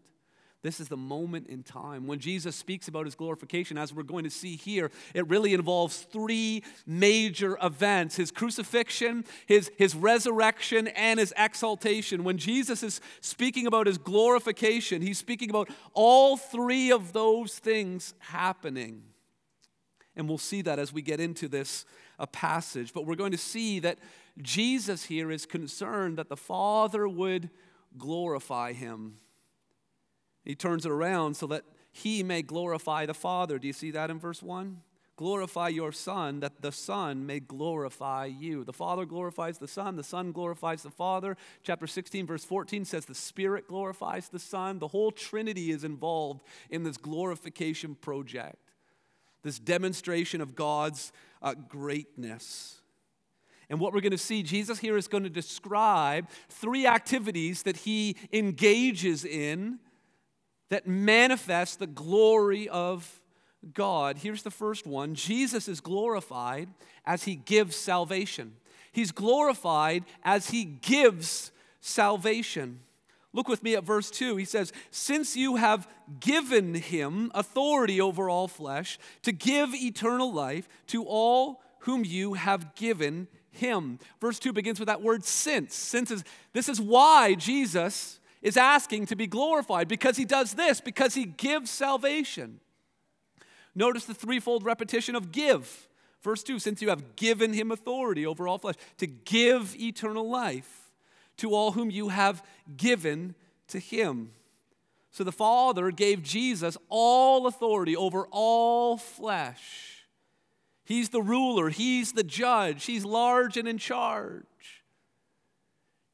This 0.62 0.78
is 0.78 0.88
the 0.88 0.96
moment 0.96 1.46
in 1.46 1.62
time. 1.62 2.06
When 2.06 2.18
Jesus 2.18 2.54
speaks 2.54 2.86
about 2.86 3.06
his 3.06 3.14
glorification, 3.14 3.78
as 3.78 3.94
we're 3.94 4.02
going 4.02 4.24
to 4.24 4.30
see 4.30 4.56
here, 4.56 4.90
it 5.14 5.26
really 5.26 5.54
involves 5.54 6.02
three 6.02 6.62
major 6.86 7.56
events 7.62 8.16
his 8.16 8.30
crucifixion, 8.30 9.24
his, 9.46 9.70
his 9.78 9.94
resurrection, 9.94 10.88
and 10.88 11.18
his 11.18 11.32
exaltation. 11.38 12.24
When 12.24 12.36
Jesus 12.36 12.82
is 12.82 13.00
speaking 13.22 13.66
about 13.66 13.86
his 13.86 13.96
glorification, 13.96 15.00
he's 15.00 15.16
speaking 15.16 15.48
about 15.48 15.70
all 15.94 16.36
three 16.36 16.92
of 16.92 17.14
those 17.14 17.58
things 17.58 18.12
happening. 18.18 19.02
And 20.14 20.28
we'll 20.28 20.38
see 20.38 20.60
that 20.62 20.78
as 20.78 20.92
we 20.92 21.00
get 21.00 21.20
into 21.20 21.48
this 21.48 21.86
a 22.18 22.26
passage. 22.26 22.92
But 22.92 23.06
we're 23.06 23.14
going 23.14 23.32
to 23.32 23.38
see 23.38 23.80
that 23.80 23.98
Jesus 24.42 25.04
here 25.04 25.30
is 25.30 25.46
concerned 25.46 26.18
that 26.18 26.28
the 26.28 26.36
Father 26.36 27.08
would 27.08 27.48
glorify 27.96 28.72
him. 28.72 29.18
He 30.44 30.54
turns 30.54 30.86
it 30.86 30.92
around 30.92 31.34
so 31.34 31.46
that 31.48 31.64
he 31.92 32.22
may 32.22 32.42
glorify 32.42 33.06
the 33.06 33.14
Father. 33.14 33.58
Do 33.58 33.66
you 33.66 33.72
see 33.72 33.90
that 33.90 34.10
in 34.10 34.18
verse 34.18 34.42
1? 34.42 34.80
Glorify 35.16 35.68
your 35.68 35.92
Son, 35.92 36.40
that 36.40 36.62
the 36.62 36.72
Son 36.72 37.26
may 37.26 37.40
glorify 37.40 38.24
you. 38.24 38.64
The 38.64 38.72
Father 38.72 39.04
glorifies 39.04 39.58
the 39.58 39.68
Son, 39.68 39.96
the 39.96 40.02
Son 40.02 40.32
glorifies 40.32 40.82
the 40.82 40.90
Father. 40.90 41.36
Chapter 41.62 41.86
16, 41.86 42.26
verse 42.26 42.44
14 42.44 42.86
says 42.86 43.04
the 43.04 43.14
Spirit 43.14 43.68
glorifies 43.68 44.30
the 44.30 44.38
Son. 44.38 44.78
The 44.78 44.88
whole 44.88 45.10
Trinity 45.10 45.72
is 45.72 45.84
involved 45.84 46.42
in 46.70 46.84
this 46.84 46.96
glorification 46.96 47.96
project. 47.96 48.56
this 49.42 49.58
demonstration 49.58 50.40
of 50.40 50.54
God's 50.54 51.12
uh, 51.42 51.54
greatness. 51.54 52.79
And 53.70 53.78
what 53.78 53.94
we're 53.94 54.00
going 54.00 54.10
to 54.10 54.18
see, 54.18 54.42
Jesus 54.42 54.80
here 54.80 54.96
is 54.96 55.06
going 55.06 55.22
to 55.22 55.30
describe 55.30 56.28
three 56.48 56.88
activities 56.88 57.62
that 57.62 57.78
he 57.78 58.16
engages 58.32 59.24
in 59.24 59.78
that 60.70 60.88
manifest 60.88 61.78
the 61.78 61.86
glory 61.86 62.68
of 62.68 63.20
God. 63.72 64.18
Here's 64.18 64.42
the 64.42 64.50
first 64.50 64.86
one 64.86 65.14
Jesus 65.14 65.68
is 65.68 65.80
glorified 65.80 66.68
as 67.06 67.24
he 67.24 67.36
gives 67.36 67.76
salvation. 67.76 68.56
He's 68.92 69.12
glorified 69.12 70.04
as 70.24 70.50
he 70.50 70.64
gives 70.64 71.52
salvation. 71.80 72.80
Look 73.32 73.46
with 73.46 73.62
me 73.62 73.76
at 73.76 73.84
verse 73.84 74.10
2. 74.10 74.34
He 74.34 74.44
says, 74.44 74.72
Since 74.90 75.36
you 75.36 75.54
have 75.56 75.86
given 76.18 76.74
him 76.74 77.30
authority 77.32 78.00
over 78.00 78.28
all 78.28 78.48
flesh 78.48 78.98
to 79.22 79.30
give 79.30 79.72
eternal 79.72 80.32
life 80.32 80.68
to 80.88 81.04
all 81.04 81.62
whom 81.80 82.04
you 82.04 82.34
have 82.34 82.74
given 82.74 83.28
him. 83.50 83.98
Verse 84.20 84.38
2 84.38 84.52
begins 84.52 84.78
with 84.78 84.88
that 84.88 85.02
word 85.02 85.24
since. 85.24 85.74
Since 85.74 86.10
is 86.10 86.24
this 86.52 86.68
is 86.68 86.80
why 86.80 87.34
Jesus 87.34 88.20
is 88.42 88.56
asking 88.56 89.06
to 89.06 89.16
be 89.16 89.26
glorified 89.26 89.88
because 89.88 90.16
he 90.16 90.24
does 90.24 90.54
this, 90.54 90.80
because 90.80 91.14
he 91.14 91.26
gives 91.26 91.70
salvation. 91.70 92.60
Notice 93.74 94.04
the 94.04 94.14
threefold 94.14 94.64
repetition 94.64 95.14
of 95.14 95.32
give. 95.32 95.88
Verse 96.22 96.42
2 96.42 96.58
Since 96.58 96.82
you 96.82 96.88
have 96.88 97.16
given 97.16 97.52
him 97.52 97.70
authority 97.70 98.26
over 98.26 98.48
all 98.48 98.58
flesh 98.58 98.76
to 98.98 99.06
give 99.06 99.74
eternal 99.78 100.28
life 100.28 100.92
to 101.38 101.54
all 101.54 101.72
whom 101.72 101.90
you 101.90 102.08
have 102.08 102.42
given 102.76 103.34
to 103.68 103.78
him. 103.78 104.32
So 105.10 105.24
the 105.24 105.32
Father 105.32 105.90
gave 105.90 106.22
Jesus 106.22 106.76
all 106.88 107.46
authority 107.46 107.96
over 107.96 108.26
all 108.30 108.96
flesh 108.96 109.99
He's 110.90 111.10
the 111.10 111.22
ruler, 111.22 111.68
He's 111.68 112.14
the 112.14 112.24
judge, 112.24 112.84
He's 112.84 113.04
large 113.04 113.56
and 113.56 113.68
in 113.68 113.78
charge. 113.78 114.82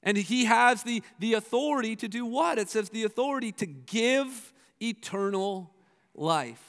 And 0.02 0.18
He 0.18 0.44
has 0.44 0.82
the, 0.82 1.02
the 1.18 1.32
authority 1.32 1.96
to 1.96 2.08
do 2.08 2.26
what? 2.26 2.58
It 2.58 2.68
says 2.68 2.90
the 2.90 3.04
authority 3.04 3.52
to 3.52 3.64
give 3.64 4.52
eternal 4.78 5.72
life. 6.14 6.62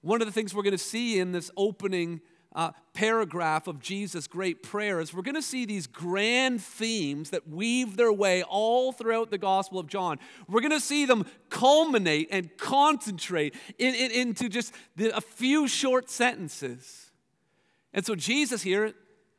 One 0.00 0.22
of 0.22 0.26
the 0.26 0.32
things 0.32 0.54
we're 0.54 0.62
going 0.62 0.72
to 0.72 0.78
see 0.78 1.18
in 1.18 1.32
this 1.32 1.50
opening 1.54 2.22
uh, 2.56 2.72
paragraph 2.94 3.66
of 3.66 3.78
Jesus' 3.78 4.26
great 4.26 4.62
prayers, 4.62 5.12
we're 5.12 5.22
going 5.22 5.34
to 5.34 5.42
see 5.42 5.66
these 5.66 5.86
grand 5.86 6.62
themes 6.62 7.30
that 7.30 7.46
weave 7.46 7.98
their 7.98 8.12
way 8.12 8.42
all 8.42 8.92
throughout 8.92 9.30
the 9.30 9.36
Gospel 9.36 9.78
of 9.78 9.86
John. 9.86 10.18
We're 10.48 10.62
going 10.62 10.72
to 10.72 10.80
see 10.80 11.04
them 11.04 11.26
culminate 11.50 12.28
and 12.32 12.56
concentrate 12.56 13.54
in, 13.78 13.94
in, 13.94 14.10
into 14.10 14.48
just 14.48 14.72
the, 14.96 15.14
a 15.14 15.20
few 15.20 15.68
short 15.68 16.08
sentences. 16.08 17.10
And 17.92 18.04
so 18.06 18.14
Jesus 18.14 18.62
here 18.62 18.94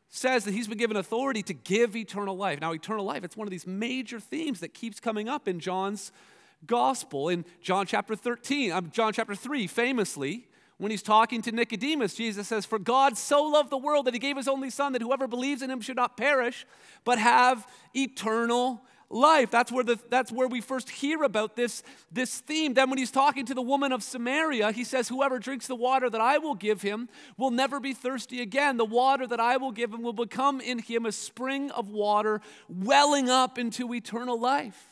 says 0.10 0.46
that 0.46 0.54
he's 0.54 0.68
been 0.68 0.78
given 0.78 0.96
authority 0.96 1.42
to 1.44 1.54
give 1.54 1.96
eternal 1.96 2.38
life. 2.38 2.62
Now, 2.62 2.72
eternal 2.72 3.04
life, 3.04 3.24
it's 3.24 3.36
one 3.36 3.48
of 3.48 3.52
these 3.52 3.68
major 3.68 4.20
themes 4.20 4.60
that 4.60 4.76
keeps 4.76 5.00
coming 5.00 5.28
up 5.28 5.48
in 5.48 5.60
John's 5.60 6.12
gospel. 6.68 7.30
In 7.30 7.46
John 7.62 7.88
chapter 7.88 8.16
13, 8.16 8.72
um, 8.72 8.92
John 8.92 9.12
chapter 9.12 9.34
3, 9.34 9.66
famously, 9.66 10.48
when 10.78 10.92
he's 10.92 11.02
talking 11.02 11.42
to 11.42 11.52
Nicodemus, 11.52 12.14
Jesus 12.14 12.48
says, 12.48 12.66
For 12.66 12.78
God 12.78 13.18
so 13.18 13.44
loved 13.44 13.72
the 13.72 13.78
world 13.78 14.06
that 14.06 14.14
he 14.14 14.20
gave 14.20 14.38
his 14.38 14.48
only 14.48 14.70
Son, 14.70 14.94
that 14.94 15.02
whoever 15.02 15.28
believes 15.28 15.62
in 15.62 15.72
him 15.72 15.82
should 15.82 15.96
not 15.96 16.18
perish, 16.18 16.66
but 17.04 17.18
have 17.18 17.68
eternal 17.96 18.84
life. 19.10 19.50
That's 19.50 19.72
where, 19.72 19.84
the, 19.84 20.00
that's 20.10 20.32
where 20.32 20.48
we 20.48 20.62
first 20.62 20.90
hear 20.90 21.24
about 21.24 21.56
this, 21.56 21.82
this 22.12 22.40
theme. 22.40 22.76
Then, 22.76 22.90
when 22.90 23.00
he's 23.00 23.12
talking 23.12 23.46
to 23.48 23.56
the 23.56 23.62
woman 23.62 23.92
of 23.92 24.04
Samaria, 24.04 24.72
he 24.72 24.84
says, 24.84 25.08
Whoever 25.08 25.40
drinks 25.40 25.66
the 25.66 25.76
water 25.76 26.10
that 26.12 26.22
I 26.22 26.38
will 26.38 26.56
give 26.56 26.84
him 26.84 27.10
will 27.38 27.52
never 27.52 27.80
be 27.80 27.94
thirsty 27.94 28.42
again. 28.42 28.78
The 28.78 28.86
water 28.86 29.26
that 29.26 29.40
I 29.40 29.58
will 29.58 29.72
give 29.72 29.92
him 29.92 30.04
will 30.04 30.14
become 30.14 30.62
in 30.62 30.80
him 30.80 31.06
a 31.06 31.12
spring 31.12 31.72
of 31.72 31.90
water 31.90 32.42
welling 32.70 33.30
up 33.30 33.58
into 33.58 33.94
eternal 33.94 34.40
life. 34.40 34.90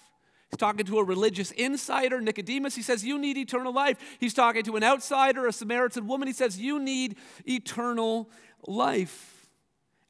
He's 0.56 0.60
talking 0.62 0.86
to 0.86 1.00
a 1.00 1.04
religious 1.04 1.52
insider, 1.52 2.22
Nicodemus. 2.22 2.76
He 2.76 2.82
says, 2.82 3.04
You 3.04 3.20
need 3.20 3.36
eternal 3.36 3.74
life. 3.74 3.98
He's 4.22 4.34
talking 4.34 4.64
to 4.64 4.78
an 4.78 4.86
outsider, 4.86 5.48
a 5.48 5.52
Samaritan 5.52 6.08
woman. 6.08 6.30
He 6.30 6.34
says, 6.34 6.58
You 6.58 6.80
need 6.80 7.18
eternal 7.46 8.30
life. 8.66 9.50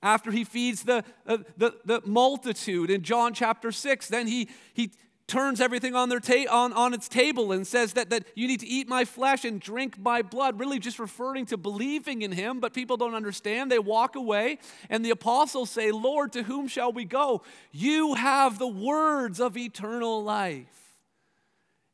After 0.04 0.30
he 0.30 0.44
feeds 0.44 0.84
the, 0.84 1.04
uh, 1.26 1.40
the, 1.58 1.74
the 1.84 2.02
multitude 2.06 2.92
in 2.92 3.02
John 3.02 3.34
chapter 3.34 3.72
6, 3.72 4.08
then 4.10 4.28
he, 4.28 4.48
he 4.76 4.92
turns 5.28 5.60
everything 5.60 5.96
on, 5.96 6.10
their 6.10 6.20
ta- 6.20 6.46
on, 6.52 6.72
on 6.74 6.94
its 6.94 7.08
table 7.08 7.52
and 7.52 7.66
says 7.66 7.94
that, 7.94 8.12
that 8.12 8.26
you 8.36 8.48
need 8.48 8.60
to 8.60 8.68
eat 8.68 8.88
my 8.88 9.06
flesh 9.06 9.44
and 9.44 9.60
drink 9.60 9.98
my 9.98 10.22
blood, 10.22 10.60
really 10.60 10.78
just 10.78 11.00
referring 11.00 11.46
to 11.48 11.58
believing 11.58 12.22
in 12.22 12.32
him, 12.32 12.60
but 12.60 12.74
people 12.74 12.96
don't 12.98 13.16
understand. 13.16 13.72
They 13.72 13.80
walk 13.80 14.16
away, 14.16 14.60
and 14.90 15.04
the 15.04 15.10
apostles 15.10 15.72
say, 15.72 15.92
Lord, 15.92 16.34
to 16.34 16.44
whom 16.44 16.68
shall 16.68 16.92
we 16.92 17.06
go? 17.06 17.42
You 17.72 18.14
have 18.14 18.60
the 18.60 18.68
words 18.68 19.40
of 19.40 19.58
eternal 19.58 20.24
life. 20.24 20.68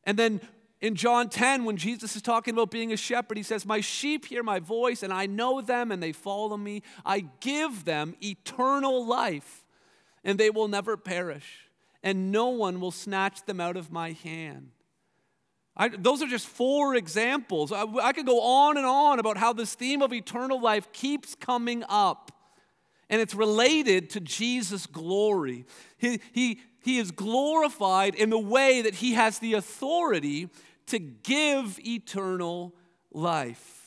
And 0.03 0.17
then 0.19 0.41
in 0.81 0.95
John 0.95 1.29
10, 1.29 1.63
when 1.63 1.77
Jesus 1.77 2.15
is 2.15 2.21
talking 2.21 2.53
about 2.53 2.71
being 2.71 2.91
a 2.91 2.97
shepherd, 2.97 3.37
he 3.37 3.43
says, 3.43 3.65
My 3.65 3.79
sheep 3.79 4.25
hear 4.25 4.43
my 4.43 4.59
voice, 4.59 5.03
and 5.03 5.13
I 5.13 5.25
know 5.25 5.61
them, 5.61 5.91
and 5.91 6.03
they 6.03 6.11
follow 6.11 6.57
me. 6.57 6.81
I 7.05 7.25
give 7.39 7.85
them 7.85 8.15
eternal 8.21 9.05
life, 9.05 9.63
and 10.23 10.37
they 10.37 10.49
will 10.49 10.67
never 10.67 10.97
perish 10.97 11.70
and 12.03 12.31
no 12.31 12.49
one 12.49 12.79
will 12.79 12.91
snatch 12.91 13.45
them 13.45 13.59
out 13.59 13.77
of 13.77 13.91
my 13.91 14.11
hand. 14.11 14.71
I, 15.75 15.87
those 15.89 16.21
are 16.21 16.27
just 16.27 16.47
four 16.47 16.95
examples. 16.95 17.71
I, 17.71 17.83
I 17.83 18.13
could 18.13 18.25
go 18.25 18.41
on 18.41 18.77
and 18.77 18.85
on 18.85 19.19
about 19.19 19.37
how 19.37 19.53
this 19.53 19.73
theme 19.73 20.01
of 20.01 20.11
eternal 20.11 20.61
life 20.61 20.91
keeps 20.91 21.35
coming 21.35 21.83
up. 21.87 22.31
And 23.09 23.21
it's 23.21 23.35
related 23.35 24.09
to 24.11 24.19
Jesus' 24.19 24.85
glory. 24.85 25.65
He, 25.97 26.19
he, 26.31 26.61
he 26.81 26.97
is 26.97 27.11
glorified 27.11 28.15
in 28.15 28.29
the 28.29 28.39
way 28.39 28.81
that 28.81 28.95
he 28.95 29.13
has 29.13 29.39
the 29.39 29.53
authority 29.53 30.49
to 30.87 30.99
give 30.99 31.79
eternal 31.85 32.75
life. 33.11 33.80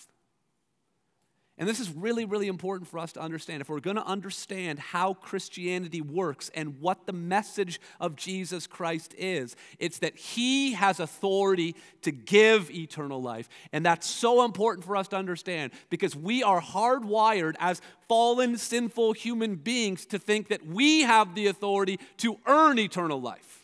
And 1.57 1.69
this 1.69 1.79
is 1.79 1.91
really, 1.93 2.25
really 2.25 2.49
important 2.49 2.89
for 2.89 2.99
us 2.99 3.13
to 3.13 3.21
understand. 3.21 3.61
If 3.61 3.69
we're 3.69 3.79
going 3.79 3.95
to 3.95 4.05
understand 4.05 4.81
how 4.81 5.15
Christianity 5.15 6.01
works 6.01 6.51
and 6.53 6.81
what 6.81 7.07
the 7.07 7.13
message 7.13 7.81
of 8.01 8.17
Jesus 8.17 8.67
Christ 8.67 9.15
is, 9.17 9.55
it's 9.79 9.99
that 9.99 10.17
He 10.17 10.73
has 10.73 10.99
authority 10.99 11.77
to 12.03 12.11
give 12.11 12.73
eternal 12.73 13.23
life. 13.23 13.49
And 13.73 13.87
that's 13.87 14.07
so 14.07 14.45
important 14.45 14.85
for 14.85 14.97
us 14.97 15.07
to 15.09 15.17
understand 15.17 15.71
because 15.91 16.17
we 16.17 16.43
are 16.43 16.61
hardwired 16.61 17.55
as 17.61 17.81
fallen, 18.09 18.59
sinful 18.59 19.13
human 19.13 19.55
beings 19.55 20.07
to 20.07 20.19
think 20.19 20.49
that 20.49 20.67
we 20.67 21.03
have 21.03 21.37
the 21.37 21.47
authority 21.47 22.01
to 22.19 22.37
earn 22.47 22.81
eternal 22.81 23.21
life 23.21 23.64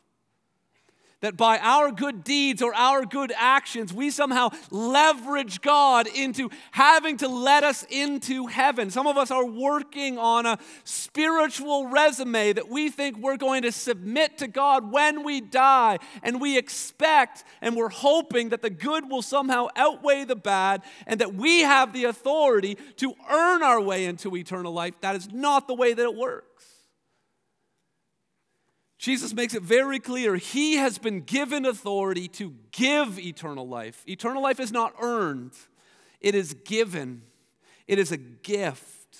that 1.21 1.37
by 1.37 1.59
our 1.59 1.93
good 1.93 2.25
deeds 2.25 2.62
or 2.62 2.75
our 2.75 3.05
good 3.05 3.33
actions, 3.37 3.93
we 3.93 4.11
somehow 4.11 4.50
leverage 4.71 5.61
God 5.61 6.07
into 6.07 6.50
having 6.73 7.17
to 7.19 7.29
let 7.29 7.65
us 7.65 7.85
into 7.91 8.47
heaven. 8.47 8.91
Some 8.91 9.07
of 9.07 9.17
us 9.17 9.31
are 9.31 9.45
working 9.45 10.19
on 10.19 10.47
a 10.47 10.59
spiritual 10.85 11.87
resume 11.87 12.53
that 12.55 12.69
we 12.69 12.91
think 12.91 13.19
we're 13.19 13.37
going 13.37 13.62
to 13.62 13.73
submit 13.73 14.39
to 14.39 14.49
God 14.49 14.91
when 14.91 15.23
we 15.25 15.41
die, 15.41 15.99
and 16.23 16.41
we 16.41 16.57
expect 16.57 17.45
and 17.61 17.77
we're 17.77 17.89
hoping 17.89 18.50
that 18.50 18.62
the 18.62 18.71
good 18.71 19.11
will 19.11 19.23
somehow 19.23 19.69
outweigh 19.77 20.25
the 20.25 20.37
bad 20.37 20.83
and 21.07 21.21
that 21.21 21.35
we 21.35 21.61
have 21.61 21.93
the 21.93 22.05
authority 22.05 22.77
to 22.97 23.15
earn 23.31 23.62
our 23.62 23.81
way 23.81 24.07
into 24.07 24.35
eternal 24.37 24.73
life. 24.73 24.95
That 25.00 25.17
is 25.17 25.31
not 25.33 25.69
the 25.69 25.75
way 25.75 25.93
that 25.93 26.03
it 26.03 26.15
works. 26.15 26.80
Jesus 29.00 29.33
makes 29.33 29.54
it 29.54 29.62
very 29.62 29.99
clear 29.99 30.37
he 30.37 30.76
has 30.76 30.99
been 30.99 31.23
given 31.23 31.64
authority 31.64 32.28
to 32.28 32.54
give 32.71 33.19
eternal 33.19 33.66
life. 33.66 34.04
Eternal 34.07 34.42
life 34.42 34.61
is 34.61 34.71
not 34.71 34.92
earned, 35.00 35.52
it 36.21 36.35
is 36.35 36.52
given, 36.52 37.23
it 37.88 37.99
is 37.99 38.12
a 38.12 38.19
gift. 38.19 39.16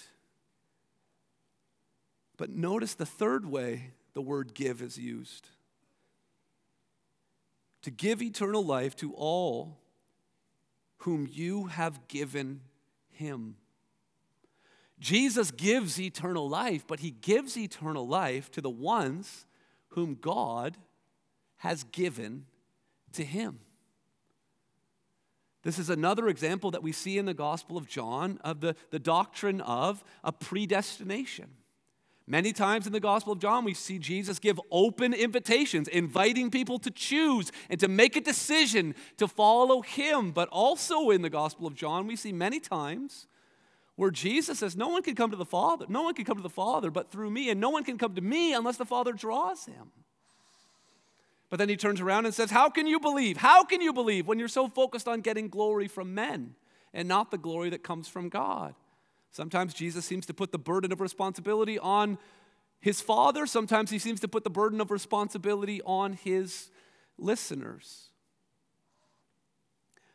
But 2.37 2.51
notice 2.51 2.93
the 2.93 3.07
third 3.07 3.47
way 3.47 3.93
the 4.13 4.21
word 4.21 4.53
give 4.53 4.83
is 4.83 4.99
used 4.99 5.49
to 7.81 7.91
give 7.91 8.21
eternal 8.21 8.63
life 8.63 8.95
to 8.97 9.15
all 9.15 9.79
whom 10.99 11.27
you 11.33 11.69
have 11.69 12.07
given 12.07 12.61
him. 13.09 13.57
Jesus 14.99 15.51
gives 15.51 15.99
eternal 15.99 16.47
life, 16.47 16.85
but 16.87 17.01
he 17.01 17.11
gives 17.11 17.57
eternal 17.57 18.07
life 18.07 18.51
to 18.51 18.61
the 18.61 18.69
ones 18.69 19.47
whom 19.91 20.17
God 20.21 20.77
has 21.59 21.85
given 21.85 22.47
to 23.13 23.25
him. 23.25 23.61
This 25.63 25.79
is 25.79 25.91
another 25.91 26.29
example 26.29 26.71
that 26.71 26.83
we 26.83 26.93
see 26.93 27.19
in 27.19 27.27
the 27.27 27.35
Gospel 27.35 27.77
of 27.77 27.87
John 27.87 28.39
of 28.43 28.61
the, 28.61 28.75
the 28.91 28.99
doctrine 28.99 29.61
of 29.61 30.03
a 30.25 30.33
predestination. 30.33 31.51
Many 32.27 32.53
times 32.53 32.87
in 32.87 32.93
the 32.93 33.01
Gospel 33.01 33.33
of 33.33 33.41
John, 33.41 33.65
we 33.65 33.75
see 33.75 33.99
Jesus 33.99 34.39
give 34.39 34.61
open 34.71 35.13
invitations, 35.13 35.89
inviting 35.89 36.51
people 36.51 36.79
to 36.79 36.91
choose 36.91 37.51
and 37.69 37.81
to 37.81 37.89
make 37.89 38.15
a 38.15 38.21
decision 38.21 38.95
to 39.17 39.27
follow 39.27 39.83
him. 39.83 40.31
But 40.31 40.49
also 40.51 41.11
in 41.11 41.23
the 41.23 41.29
Gospel 41.31 41.67
of 41.67 41.75
John, 41.75 42.07
we 42.07 42.15
see 42.17 42.33
many 42.33 42.61
times 42.61 43.27
where 44.01 44.11
Jesus 44.11 44.61
says, 44.61 44.79
No 44.79 44.89
one 44.89 45.03
can 45.03 45.15
come 45.15 45.31
to 45.31 45.37
the 45.37 45.45
Father. 45.45 45.85
No 45.87 46.01
one 46.01 46.15
can 46.15 46.25
come 46.25 46.39
to 46.39 46.43
the 46.43 46.49
Father 46.49 46.91
but 46.91 47.11
through 47.11 47.31
me, 47.31 47.51
and 47.51 47.61
no 47.61 47.69
one 47.69 47.85
can 47.85 47.99
come 47.99 48.15
to 48.15 48.23
me 48.23 48.55
unless 48.55 48.79
the 48.79 48.87
Father 48.87 49.13
draws 49.13 49.67
him. 49.67 49.91
But 51.51 51.59
then 51.59 51.69
he 51.69 51.77
turns 51.77 52.01
around 52.01 52.25
and 52.25 52.35
says, 52.35 52.51
How 52.51 52.71
can 52.71 52.87
you 52.87 52.99
believe? 52.99 53.37
How 53.37 53.63
can 53.63 53.83
you 53.83 53.93
believe 53.93 54.27
when 54.27 54.39
you're 54.39 54.49
so 54.49 54.69
focused 54.69 55.07
on 55.07 55.21
getting 55.21 55.49
glory 55.49 55.87
from 55.87 56.15
men 56.15 56.55
and 56.95 57.09
not 57.09 57.31
the 57.31 57.37
glory 57.37 57.69
that 57.69 57.83
comes 57.83 58.09
from 58.09 58.31
God? 58.31 58.75
Sometimes 59.33 59.75
Jesus 59.75 60.07
seems 60.07 60.25
to 60.27 60.33
put 60.33 60.51
the 60.51 60.59
burden 60.59 60.93
of 60.93 61.03
responsibility 61.03 61.79
on 61.79 62.17
his 62.81 63.03
father. 63.03 63.45
Sometimes 63.45 63.91
he 63.91 63.99
seems 63.99 64.21
to 64.21 64.29
put 64.29 64.45
the 64.45 64.51
burden 64.51 64.81
of 64.81 64.91
responsibility 64.91 65.83
on 65.83 66.15
his 66.15 66.71
listeners. 67.19 68.10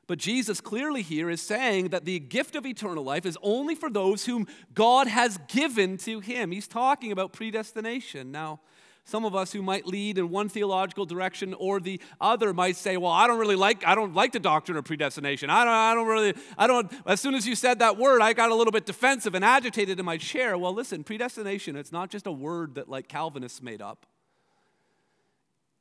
But 0.08 0.20
Jesus 0.20 0.62
clearly 0.62 1.02
here 1.02 1.30
is 1.30 1.42
saying 1.42 1.90
that 1.90 2.06
the 2.06 2.20
gift 2.20 2.56
of 2.56 2.66
eternal 2.66 3.04
life 3.04 3.26
is 3.26 3.38
only 3.42 3.74
for 3.74 3.90
those 3.90 4.26
whom 4.26 4.48
God 4.74 5.08
has 5.08 5.40
given 5.48 5.98
to 6.00 6.20
him. 6.20 6.52
He's 6.52 6.68
talking 6.68 7.12
about 7.12 7.34
predestination. 7.34 8.32
Now, 8.32 8.60
some 9.04 9.24
of 9.24 9.36
us 9.36 9.52
who 9.52 9.62
might 9.62 9.86
lead 9.86 10.18
in 10.18 10.30
one 10.30 10.50
theological 10.50 11.06
direction 11.06 11.54
or 11.56 11.80
the 11.80 12.02
other 12.20 12.54
might 12.54 12.76
say, 12.76 12.98
"Well, 12.98 13.12
I 13.12 13.28
don't 13.28 13.40
really 13.40 13.56
like 13.56 13.86
I 13.86 13.94
don't 13.94 14.16
like 14.16 14.32
the 14.32 14.40
doctrine 14.40 14.78
of 14.78 14.86
predestination. 14.86 15.50
I 15.50 15.64
don't 15.64 15.74
I 15.74 15.94
don't 15.94 16.08
really 16.08 16.34
I 16.58 16.66
don't 16.66 16.92
as 17.06 17.22
soon 17.22 17.36
as 17.36 17.48
you 17.48 17.56
said 17.56 17.80
that 17.80 17.98
word, 17.98 18.22
I 18.22 18.34
got 18.34 18.50
a 18.50 18.56
little 18.56 18.72
bit 18.72 18.88
defensive 18.88 19.36
and 19.36 19.46
agitated 19.46 20.00
in 20.00 20.06
my 20.06 20.18
chair." 20.18 20.58
Well, 20.58 20.74
listen, 20.74 21.04
predestination, 21.04 21.76
it's 21.76 21.92
not 21.92 22.10
just 22.10 22.26
a 22.26 22.32
word 22.32 22.76
that 22.76 22.90
like 22.90 23.08
Calvinists 23.08 23.62
made 23.62 23.82
up. 23.82 24.08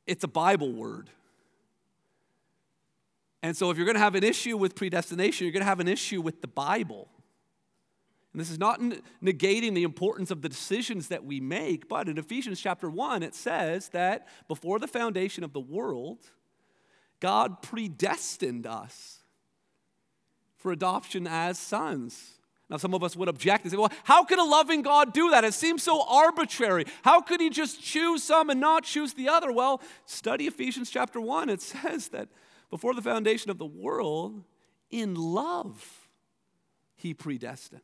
It's 0.05 0.23
a 0.23 0.27
Bible 0.27 0.71
word. 0.71 1.09
And 3.45 3.55
so 3.55 3.69
if 3.69 3.77
you're 3.77 3.85
going 3.85 3.93
to 3.93 4.01
have 4.01 4.15
an 4.15 4.23
issue 4.23 4.57
with 4.57 4.73
predestination, 4.73 5.45
you're 5.45 5.51
going 5.51 5.61
to 5.61 5.69
have 5.69 5.79
an 5.79 5.87
issue 5.87 6.19
with 6.19 6.41
the 6.41 6.47
Bible. 6.47 7.07
And 8.33 8.41
this 8.41 8.49
is 8.49 8.57
not 8.57 8.81
negating 9.23 9.75
the 9.75 9.83
importance 9.83 10.31
of 10.31 10.41
the 10.41 10.49
decisions 10.49 11.09
that 11.09 11.23
we 11.23 11.39
make, 11.39 11.87
but 11.87 12.09
in 12.09 12.17
Ephesians 12.17 12.59
chapter 12.59 12.89
1, 12.89 13.21
it 13.21 13.35
says 13.35 13.89
that 13.89 14.27
before 14.47 14.79
the 14.79 14.87
foundation 14.87 15.43
of 15.43 15.53
the 15.53 15.59
world, 15.59 16.17
God 17.19 17.61
predestined 17.61 18.65
us 18.65 19.19
for 20.57 20.71
adoption 20.71 21.27
as 21.27 21.59
sons. 21.59 22.39
Now, 22.67 22.77
some 22.77 22.95
of 22.95 23.03
us 23.03 23.15
would 23.15 23.29
object 23.29 23.63
and 23.63 23.71
say, 23.71 23.77
well, 23.77 23.93
how 24.05 24.23
could 24.23 24.39
a 24.39 24.43
loving 24.43 24.81
God 24.81 25.13
do 25.13 25.29
that? 25.29 25.43
It 25.43 25.53
seems 25.53 25.83
so 25.83 26.03
arbitrary. 26.09 26.85
How 27.03 27.21
could 27.21 27.39
he 27.39 27.51
just 27.51 27.79
choose 27.79 28.23
some 28.23 28.49
and 28.49 28.59
not 28.59 28.85
choose 28.85 29.13
the 29.13 29.29
other? 29.29 29.51
Well, 29.51 29.83
study 30.07 30.47
Ephesians 30.47 30.89
chapter 30.89 31.21
1. 31.21 31.51
It 31.51 31.61
says 31.61 32.07
that 32.07 32.27
before 32.69 32.93
the 32.93 33.01
foundation 33.01 33.51
of 33.51 33.57
the 33.57 33.65
world, 33.65 34.43
in 34.89 35.15
love, 35.15 36.07
he 36.95 37.13
predestined. 37.13 37.81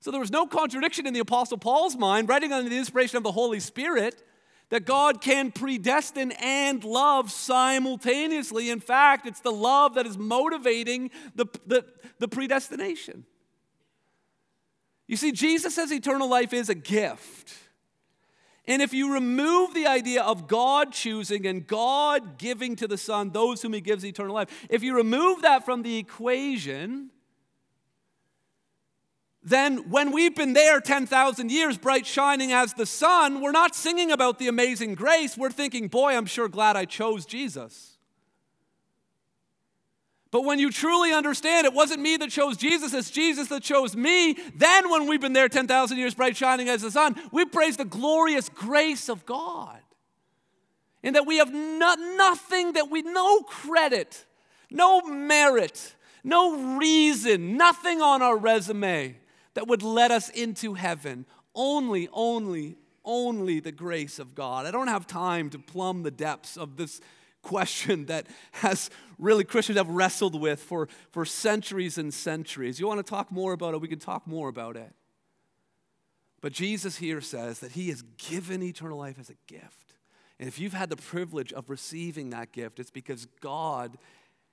So 0.00 0.10
there 0.10 0.20
was 0.20 0.30
no 0.30 0.46
contradiction 0.46 1.06
in 1.06 1.14
the 1.14 1.20
Apostle 1.20 1.58
Paul's 1.58 1.96
mind, 1.96 2.28
writing 2.28 2.52
under 2.52 2.70
the 2.70 2.78
inspiration 2.78 3.16
of 3.16 3.24
the 3.24 3.32
Holy 3.32 3.60
Spirit, 3.60 4.22
that 4.70 4.84
God 4.84 5.20
can 5.20 5.50
predestine 5.50 6.32
and 6.32 6.84
love 6.84 7.30
simultaneously. 7.30 8.70
In 8.70 8.80
fact, 8.80 9.26
it's 9.26 9.40
the 9.40 9.50
love 9.50 9.94
that 9.94 10.06
is 10.06 10.18
motivating 10.18 11.10
the, 11.34 11.46
the, 11.66 11.84
the 12.18 12.28
predestination. 12.28 13.24
You 15.06 15.16
see, 15.16 15.32
Jesus 15.32 15.74
says 15.74 15.90
eternal 15.90 16.28
life 16.28 16.52
is 16.52 16.68
a 16.68 16.74
gift. 16.74 17.54
And 18.68 18.82
if 18.82 18.92
you 18.92 19.14
remove 19.14 19.72
the 19.72 19.86
idea 19.86 20.22
of 20.22 20.46
God 20.46 20.92
choosing 20.92 21.46
and 21.46 21.66
God 21.66 22.36
giving 22.38 22.76
to 22.76 22.86
the 22.86 22.98
Son 22.98 23.30
those 23.30 23.62
whom 23.62 23.72
He 23.72 23.80
gives 23.80 24.04
eternal 24.04 24.34
life, 24.34 24.66
if 24.68 24.82
you 24.82 24.94
remove 24.94 25.42
that 25.42 25.64
from 25.64 25.82
the 25.82 25.96
equation, 25.96 27.10
then 29.42 29.90
when 29.90 30.12
we've 30.12 30.36
been 30.36 30.52
there 30.52 30.80
10,000 30.80 31.50
years, 31.50 31.78
bright 31.78 32.06
shining 32.06 32.52
as 32.52 32.74
the 32.74 32.84
sun, 32.86 33.40
we're 33.40 33.52
not 33.52 33.74
singing 33.74 34.10
about 34.10 34.38
the 34.38 34.48
amazing 34.48 34.94
grace. 34.94 35.36
We're 35.36 35.50
thinking, 35.50 35.88
boy, 35.88 36.14
I'm 36.14 36.26
sure 36.26 36.48
glad 36.48 36.76
I 36.76 36.84
chose 36.84 37.24
Jesus. 37.24 37.97
But 40.30 40.44
when 40.44 40.58
you 40.58 40.70
truly 40.70 41.12
understand 41.12 41.66
it 41.66 41.72
wasn't 41.72 42.02
me 42.02 42.16
that 42.18 42.30
chose 42.30 42.56
Jesus, 42.56 42.92
it's 42.92 43.10
Jesus 43.10 43.48
that 43.48 43.62
chose 43.62 43.96
me, 43.96 44.34
then 44.54 44.90
when 44.90 45.06
we've 45.06 45.20
been 45.20 45.32
there 45.32 45.48
10,000 45.48 45.96
years, 45.96 46.14
bright 46.14 46.36
shining 46.36 46.68
as 46.68 46.82
the 46.82 46.90
sun, 46.90 47.16
we 47.32 47.46
praise 47.46 47.78
the 47.78 47.86
glorious 47.86 48.48
grace 48.48 49.08
of 49.08 49.24
God. 49.24 49.80
And 51.02 51.14
that 51.16 51.26
we 51.26 51.38
have 51.38 51.52
no, 51.52 51.94
nothing 51.94 52.72
that 52.72 52.90
we, 52.90 53.02
no 53.02 53.40
credit, 53.40 54.26
no 54.70 55.00
merit, 55.02 55.94
no 56.22 56.76
reason, 56.76 57.56
nothing 57.56 58.02
on 58.02 58.20
our 58.20 58.36
resume 58.36 59.16
that 59.54 59.66
would 59.66 59.82
let 59.82 60.10
us 60.10 60.28
into 60.28 60.74
heaven. 60.74 61.24
Only, 61.54 62.08
only, 62.12 62.76
only 63.04 63.60
the 63.60 63.72
grace 63.72 64.18
of 64.18 64.34
God. 64.34 64.66
I 64.66 64.70
don't 64.70 64.88
have 64.88 65.06
time 65.06 65.48
to 65.50 65.58
plumb 65.58 66.02
the 66.02 66.10
depths 66.10 66.58
of 66.58 66.76
this 66.76 67.00
question 67.42 68.06
that 68.06 68.26
has 68.52 68.90
really 69.18 69.44
Christians 69.44 69.78
have 69.78 69.88
wrestled 69.88 70.40
with 70.40 70.60
for, 70.60 70.88
for 71.10 71.24
centuries 71.24 71.98
and 71.98 72.12
centuries. 72.12 72.78
You 72.78 72.86
want 72.86 73.04
to 73.04 73.08
talk 73.08 73.30
more 73.32 73.52
about 73.52 73.74
it? 73.74 73.80
We 73.80 73.88
can 73.88 73.98
talk 73.98 74.26
more 74.26 74.48
about 74.48 74.76
it. 74.76 74.92
But 76.40 76.52
Jesus 76.52 76.96
here 76.96 77.20
says 77.20 77.60
that 77.60 77.72
He 77.72 77.88
has 77.88 78.02
given 78.16 78.62
eternal 78.62 78.98
life 78.98 79.18
as 79.18 79.30
a 79.30 79.36
gift. 79.46 79.94
And 80.38 80.48
if 80.48 80.58
you've 80.60 80.72
had 80.72 80.88
the 80.88 80.96
privilege 80.96 81.52
of 81.52 81.68
receiving 81.68 82.30
that 82.30 82.52
gift, 82.52 82.78
it's 82.78 82.92
because 82.92 83.26
God 83.40 83.98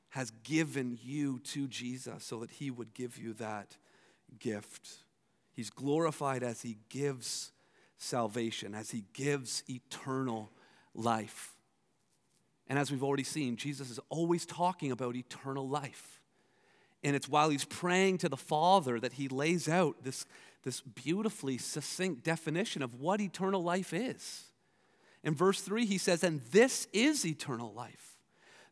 has 0.10 0.32
given 0.44 0.98
you 1.04 1.40
to 1.40 1.68
Jesus 1.68 2.24
so 2.24 2.40
that 2.40 2.52
He 2.52 2.72
would 2.72 2.94
give 2.94 3.18
you 3.18 3.34
that 3.34 3.78
gift. 4.40 5.06
He's 5.56 5.70
glorified 5.70 6.44
as 6.44 6.62
he 6.62 6.78
gives 6.90 7.52
salvation, 7.98 8.76
as 8.76 8.92
he 8.92 9.06
gives 9.14 9.64
eternal 9.70 10.52
life. 10.94 11.55
And 12.68 12.80
as 12.80 12.92
we've 12.92 13.04
already 13.04 13.24
seen, 13.24 13.58
Jesus 13.58 13.90
is 13.90 14.00
always 14.10 14.46
talking 14.46 14.92
about 14.92 15.16
eternal 15.16 15.68
life. 15.68 16.22
And 17.04 17.16
it's 17.16 17.30
while 17.30 17.50
he's 17.50 17.66
praying 17.66 18.20
to 18.20 18.30
the 18.30 18.38
Father 18.38 19.00
that 19.00 19.14
he 19.14 19.28
lays 19.28 19.70
out 19.70 20.04
this, 20.04 20.26
this 20.64 20.82
beautifully 20.82 21.60
succinct 21.60 22.24
definition 22.24 22.82
of 22.82 22.96
what 22.96 23.22
eternal 23.22 23.62
life 23.62 23.94
is. 23.94 24.46
In 25.24 25.36
verse 25.36 25.62
3, 25.62 25.86
he 25.86 26.00
says, 26.00 26.24
And 26.24 26.42
this 26.52 26.88
is 26.94 27.26
eternal 27.26 27.74
life, 27.74 28.18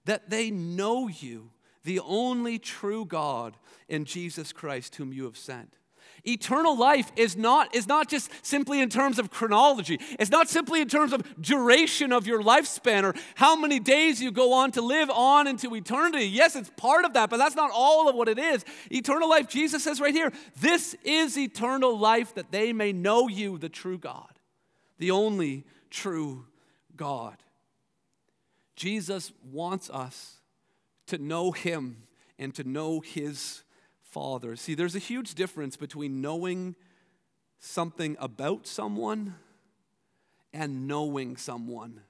that 0.06 0.30
they 0.30 0.50
know 0.50 1.08
you, 1.08 1.52
the 1.84 2.00
only 2.00 2.58
true 2.58 3.06
God, 3.06 3.58
in 3.88 4.06
Jesus 4.06 4.52
Christ, 4.52 4.96
whom 4.96 5.14
you 5.14 5.26
have 5.26 5.38
sent. 5.38 5.76
Eternal 6.26 6.78
life 6.78 7.12
is 7.18 7.36
not, 7.36 7.76
is 7.76 7.86
not 7.86 8.08
just 8.08 8.32
simply 8.46 8.80
in 8.80 8.90
terms 8.90 9.20
of 9.20 9.30
chronology. 9.30 10.00
It's 10.18 10.32
not 10.32 10.48
simply 10.48 10.80
in 10.80 10.88
terms 10.88 11.12
of 11.12 11.22
duration 11.42 12.14
of 12.14 12.26
your 12.26 12.42
lifespan 12.42 13.04
or 13.04 13.14
how 13.36 13.58
many 13.58 13.80
days 13.80 14.22
you 14.22 14.32
go 14.32 14.54
on 14.54 14.72
to 14.72 14.82
live 14.82 15.10
on 15.10 15.48
into 15.48 15.76
eternity. 15.76 16.26
Yes, 16.26 16.56
it's 16.56 16.72
part 16.78 17.04
of 17.04 17.14
that, 17.14 17.30
but 17.30 17.38
that's 17.38 17.56
not 17.56 17.72
all 17.74 18.08
of 18.08 18.16
what 18.16 18.30
it 18.30 18.40
is. 18.40 18.64
Eternal 18.90 19.30
life, 19.30 19.50
Jesus 19.50 19.84
says 19.84 20.00
right 20.00 20.14
here, 20.14 20.32
this 20.62 20.96
is 21.04 21.38
eternal 21.38 21.98
life 21.98 22.34
that 22.36 22.52
they 22.52 22.72
may 22.72 22.94
know 22.94 23.28
you, 23.28 23.58
the 23.58 23.68
true 23.68 23.98
God, 23.98 24.40
the 25.00 25.12
only 25.12 25.66
true 25.90 26.46
God. 26.96 27.36
Jesus 28.78 29.34
wants 29.52 29.90
us 29.90 30.40
to 31.08 31.18
know 31.18 31.52
Him 31.52 32.04
and 32.40 32.56
to 32.56 32.64
know 32.64 33.02
His 33.02 33.64
Father. 34.14 34.56
See, 34.56 34.76
there's 34.76 34.96
a 34.96 35.00
huge 35.00 35.34
difference 35.34 35.76
between 35.76 36.22
knowing 36.22 36.76
something 37.58 38.16
about 38.20 38.68
someone 38.68 39.36
and 40.54 40.88
knowing 40.88 41.36
someone. 41.36 42.02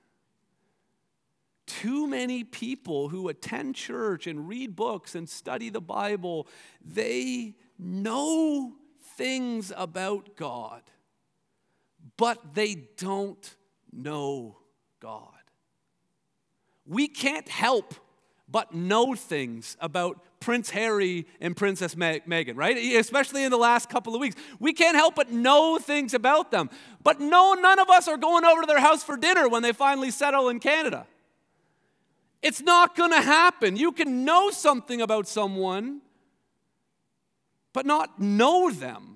Too 1.65 2.05
many 2.05 2.43
people 2.43 3.07
who 3.07 3.29
attend 3.29 3.75
church 3.75 4.27
and 4.27 4.49
read 4.49 4.75
books 4.75 5.15
and 5.15 5.29
study 5.29 5.69
the 5.69 5.79
Bible, 5.79 6.45
they 6.83 7.55
know 7.79 8.73
things 9.15 9.71
about 9.75 10.35
God, 10.35 10.81
but 12.17 12.53
they 12.53 12.75
don't 12.97 13.55
know 13.93 14.57
God. 14.99 15.29
We 16.85 17.07
can't 17.07 17.47
help 17.47 17.93
but 18.53 18.71
know 18.71 19.15
things 19.15 19.75
about 19.81 20.21
Prince 20.39 20.69
Harry 20.69 21.25
and 21.41 21.57
Princess 21.57 21.95
Meghan, 21.95 22.55
right? 22.55 22.77
Especially 22.77 23.43
in 23.43 23.49
the 23.49 23.57
last 23.57 23.89
couple 23.89 24.13
of 24.13 24.21
weeks. 24.21 24.35
We 24.59 24.73
can't 24.73 24.95
help 24.95 25.15
but 25.15 25.31
know 25.31 25.79
things 25.79 26.13
about 26.13 26.51
them. 26.51 26.69
But 27.03 27.19
no, 27.19 27.55
none 27.55 27.79
of 27.79 27.89
us 27.89 28.07
are 28.07 28.15
going 28.15 28.45
over 28.45 28.61
to 28.61 28.67
their 28.67 28.79
house 28.79 29.03
for 29.03 29.17
dinner 29.17 29.49
when 29.49 29.63
they 29.63 29.73
finally 29.73 30.11
settle 30.11 30.49
in 30.49 30.59
Canada. 30.59 31.07
It's 32.43 32.61
not 32.61 32.95
going 32.95 33.09
to 33.09 33.21
happen. 33.21 33.75
You 33.75 33.91
can 33.91 34.23
know 34.23 34.51
something 34.51 35.01
about 35.01 35.27
someone, 35.27 36.01
but 37.73 37.87
not 37.87 38.19
know 38.19 38.69
them. 38.69 39.12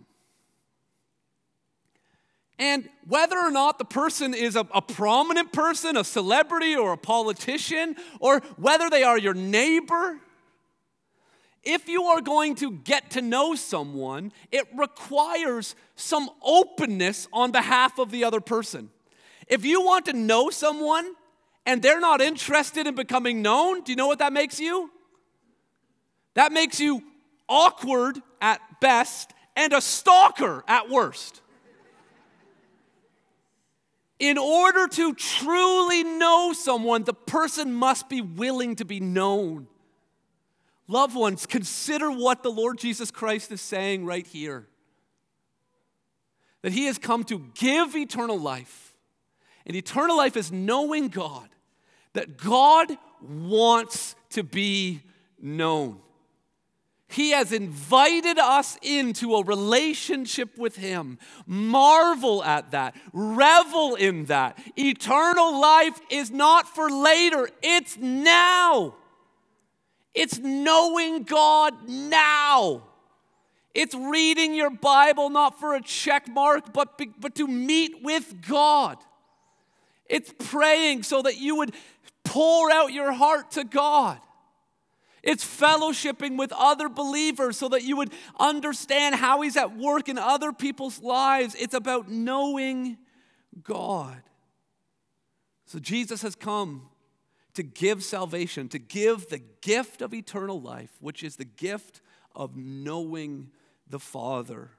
And 2.60 2.90
whether 3.08 3.38
or 3.38 3.52
not 3.52 3.78
the 3.78 3.86
person 3.86 4.34
is 4.34 4.56
a, 4.56 4.68
a, 4.74 4.82
prominent 4.82 5.54
person, 5.54 5.96
a 5.96 6.04
celebrity, 6.04 6.76
or 6.76 6.94
a 6.94 6.98
politician, 6.98 7.96
or 8.20 8.40
whether 8.56 8.90
they 8.90 9.04
are 9.04 9.18
your 9.18 9.36
neighbor, 9.36 10.20
if 11.64 11.88
you 11.88 12.04
are 12.06 12.22
going 12.22 12.56
to 12.56 12.72
get 12.72 13.12
to 13.12 13.22
know 13.22 13.54
someone, 13.54 14.32
it 14.52 14.66
requires 14.76 15.76
some 15.96 16.30
openness 16.42 17.28
on 17.32 17.52
behalf 17.52 18.00
of 18.00 18.10
the 18.10 18.24
other 18.24 18.42
person. 18.42 18.90
If 19.48 19.64
you 19.64 19.82
want 19.82 20.06
to 20.06 20.14
know 20.14 20.50
someone 20.50 21.14
and 21.66 21.82
they're 21.82 22.00
not 22.00 22.22
interested 22.22 22.88
in 22.88 22.96
becoming 22.96 23.42
known, 23.42 23.84
do 23.84 23.92
you 23.92 23.96
know 23.96 24.08
what 24.08 24.20
that 24.20 24.34
makes 24.34 24.60
you? 24.60 24.90
That 26.34 26.52
makes 26.52 26.80
you 26.80 27.04
awkward 27.48 28.20
at 28.42 28.62
best 28.80 29.34
and 29.56 29.74
a 29.74 29.82
stalker 29.82 30.64
at 30.68 30.90
worst. 30.90 31.42
In 34.20 34.38
order 34.38 34.88
to 34.88 35.14
truly 35.14 36.04
know 36.04 36.54
someone, 36.54 37.04
the 37.04 37.14
person 37.14 37.74
must 37.74 38.10
be 38.10 38.22
willing 38.22 38.76
to 38.78 38.86
be 38.86 39.00
known. 39.00 39.68
Loved 40.88 41.16
ones, 41.16 41.46
consider 41.46 42.10
what 42.10 42.44
the 42.44 42.52
Lord 42.52 42.80
Jesus 42.80 43.12
Christ 43.12 43.52
is 43.52 43.62
saying 43.62 44.06
right 44.06 44.26
here 44.26 44.68
that 46.62 46.72
He 46.72 46.86
has 46.86 46.98
come 46.98 47.24
to 47.26 47.40
give 47.54 47.96
eternal 47.96 48.40
life. 48.40 48.96
And 49.66 49.76
eternal 49.76 50.18
life 50.18 50.38
is 50.38 50.52
knowing 50.52 51.10
God, 51.10 51.50
that 52.14 52.38
God 52.38 52.98
wants 53.22 54.16
to 54.30 54.44
be 54.44 55.02
known. 55.42 56.00
He 57.10 57.32
has 57.32 57.54
invited 57.54 58.38
us 58.38 58.78
into 58.82 59.36
a 59.36 59.44
relationship 59.44 60.58
with 60.58 60.76
Him. 60.76 61.18
Marvel 61.46 62.44
at 62.44 62.72
that. 62.72 62.96
Revel 63.14 63.96
in 63.96 64.26
that. 64.26 64.60
Eternal 64.78 65.60
life 65.60 66.00
is 66.10 66.32
not 66.32 66.68
for 66.68 66.90
later, 66.90 67.50
it's 67.62 67.98
now. 67.98 68.96
It's 70.14 70.40
knowing 70.40 71.24
God 71.24 71.88
now. 71.88 72.84
It's 73.74 73.94
reading 73.94 74.56
your 74.56 74.72
Bible 74.72 75.30
not 75.30 75.60
for 75.60 75.76
a 75.76 75.82
check 75.82 76.28
mark, 76.28 76.74
but, 76.74 77.00
but 77.20 77.36
to 77.36 77.48
meet 77.48 78.04
with 78.04 78.42
God. 78.48 78.98
It's 80.10 80.34
praying 80.40 81.04
so 81.04 81.22
that 81.22 81.38
you 81.38 81.58
would 81.58 81.76
pour 82.24 82.72
out 82.72 82.92
your 82.92 83.12
heart 83.12 83.52
to 83.52 83.64
God. 83.64 84.20
It's 85.28 85.44
fellowshipping 85.44 86.38
with 86.38 86.54
other 86.54 86.88
believers 86.88 87.58
so 87.58 87.68
that 87.70 87.84
you 87.84 87.98
would 87.98 88.14
understand 88.40 89.16
how 89.16 89.42
He's 89.42 89.58
at 89.58 89.76
work 89.76 90.08
in 90.08 90.18
other 90.18 90.54
people's 90.54 91.02
lives. 91.02 91.54
It's 91.60 91.74
about 91.74 92.10
knowing 92.10 92.98
God. 93.62 94.22
So 95.66 95.80
Jesus 95.80 96.22
has 96.22 96.34
come 96.34 96.88
to 97.56 97.62
give 97.62 98.06
salvation, 98.06 98.70
to 98.70 98.80
give 98.80 99.28
the 99.28 99.42
gift 99.60 100.02
of 100.02 100.14
eternal 100.14 100.62
life, 100.62 100.92
which 101.02 101.24
is 101.24 101.36
the 101.36 101.44
gift 101.44 102.00
of 102.34 102.56
knowing 102.56 103.52
the 103.90 104.00
Father. 104.00 104.70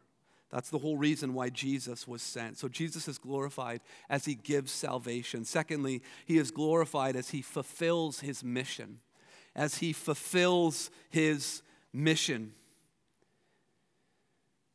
That's 0.48 0.70
the 0.70 0.78
whole 0.78 0.96
reason 0.96 1.34
why 1.34 1.50
Jesus 1.50 2.08
was 2.08 2.22
sent. 2.22 2.56
So 2.56 2.68
Jesus 2.68 3.06
is 3.06 3.18
glorified 3.18 3.82
as 4.08 4.24
he 4.24 4.34
gives 4.34 4.72
salvation. 4.72 5.44
Secondly, 5.44 6.00
he 6.24 6.38
is 6.38 6.50
glorified 6.50 7.16
as 7.16 7.28
he 7.30 7.42
fulfills 7.42 8.20
his 8.20 8.42
mission 8.42 9.00
as 9.54 9.78
he 9.78 9.92
fulfills 9.92 10.90
his 11.10 11.62
mission. 11.92 12.52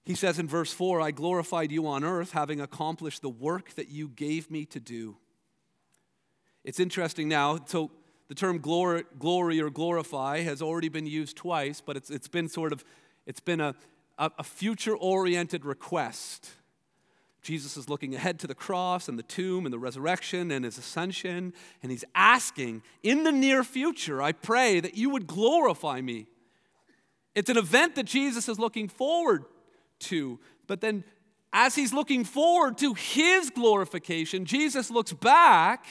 He 0.06 0.16
says 0.16 0.40
in 0.40 0.48
verse 0.48 0.74
4 0.74 1.02
I 1.02 1.12
glorified 1.12 1.72
you 1.72 1.88
on 1.88 2.04
earth, 2.04 2.32
having 2.32 2.60
accomplished 2.60 3.22
the 3.22 3.30
work 3.30 3.74
that 3.76 3.90
you 3.90 4.10
gave 4.10 4.52
me 4.52 4.66
to 4.66 4.80
do. 4.80 5.18
It's 6.64 6.80
interesting 6.80 7.28
now. 7.30 7.60
So, 7.66 7.92
the 8.30 8.36
term 8.36 8.60
glory, 8.60 9.04
glory 9.20 9.62
or 9.62 9.70
glorify 9.70 10.42
has 10.42 10.62
already 10.62 10.90
been 10.90 11.06
used 11.06 11.36
twice, 11.36 11.82
but 11.82 11.98
it's, 11.98 12.10
it's 12.10 12.30
been 12.30 12.48
sort 12.48 12.72
of 12.72 12.84
it's 13.26 13.40
been 13.40 13.62
a, 13.62 13.76
a, 14.18 14.32
a 14.40 14.44
future 14.44 14.96
oriented 14.96 15.66
request. 15.66 16.50
Jesus 17.44 17.76
is 17.76 17.90
looking 17.90 18.16
ahead 18.16 18.40
to 18.40 18.48
the 18.48 18.56
cross 18.56 19.10
and 19.10 19.20
the 19.20 19.24
tomb 19.24 19.66
and 19.66 19.74
the 19.74 19.78
resurrection 19.78 20.50
and 20.50 20.64
his 20.64 20.78
ascension, 20.78 21.54
and 21.84 21.92
he's 21.92 22.06
asking, 22.16 22.82
in 23.04 23.24
the 23.24 23.34
near 23.34 23.66
future, 23.66 24.22
I 24.22 24.32
pray 24.32 24.80
that 24.80 24.96
you 24.96 25.10
would 25.10 25.28
glorify 25.28 26.00
me. 26.00 26.28
It's 27.36 27.50
an 27.50 27.58
event 27.58 27.96
that 27.96 28.06
Jesus 28.06 28.48
is 28.48 28.60
looking 28.60 28.88
forward 28.88 29.44
to, 30.00 30.40
but 30.68 30.80
then 30.80 31.04
as 31.52 31.76
he's 31.76 31.94
looking 31.94 32.24
forward 32.24 32.78
to 32.78 32.94
his 32.94 33.50
glorification, 33.50 34.46
Jesus 34.46 34.90
looks 34.90 35.12
back 35.12 35.86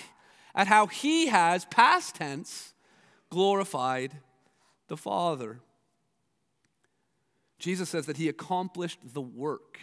at 0.55 0.67
how 0.67 0.87
he 0.87 1.27
has, 1.27 1.67
past 1.67 2.15
tense, 2.15 2.73
glorified 3.31 4.13
the 4.89 4.97
Father. 4.97 5.61
Jesus 7.59 7.91
says 7.91 8.07
that 8.07 8.17
he 8.17 8.29
accomplished 8.29 8.99
the 9.05 9.21
work. 9.21 9.79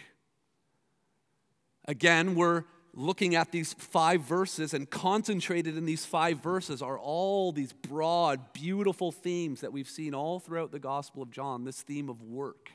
Again, 1.86 2.34
we're 2.34 2.64
looking 2.92 3.34
at 3.34 3.52
these 3.52 3.72
five 3.74 4.22
verses, 4.22 4.74
and 4.74 4.90
concentrated 4.90 5.76
in 5.76 5.84
these 5.84 6.04
five 6.04 6.38
verses 6.42 6.82
are 6.82 6.98
all 6.98 7.52
these 7.52 7.72
broad, 7.72 8.52
beautiful 8.52 9.12
themes 9.12 9.60
that 9.60 9.72
we've 9.72 9.88
seen 9.88 10.14
all 10.14 10.40
throughout 10.40 10.72
the 10.72 10.78
Gospel 10.78 11.22
of 11.22 11.30
John 11.30 11.64
this 11.64 11.82
theme 11.82 12.08
of 12.08 12.20
work 12.22 12.70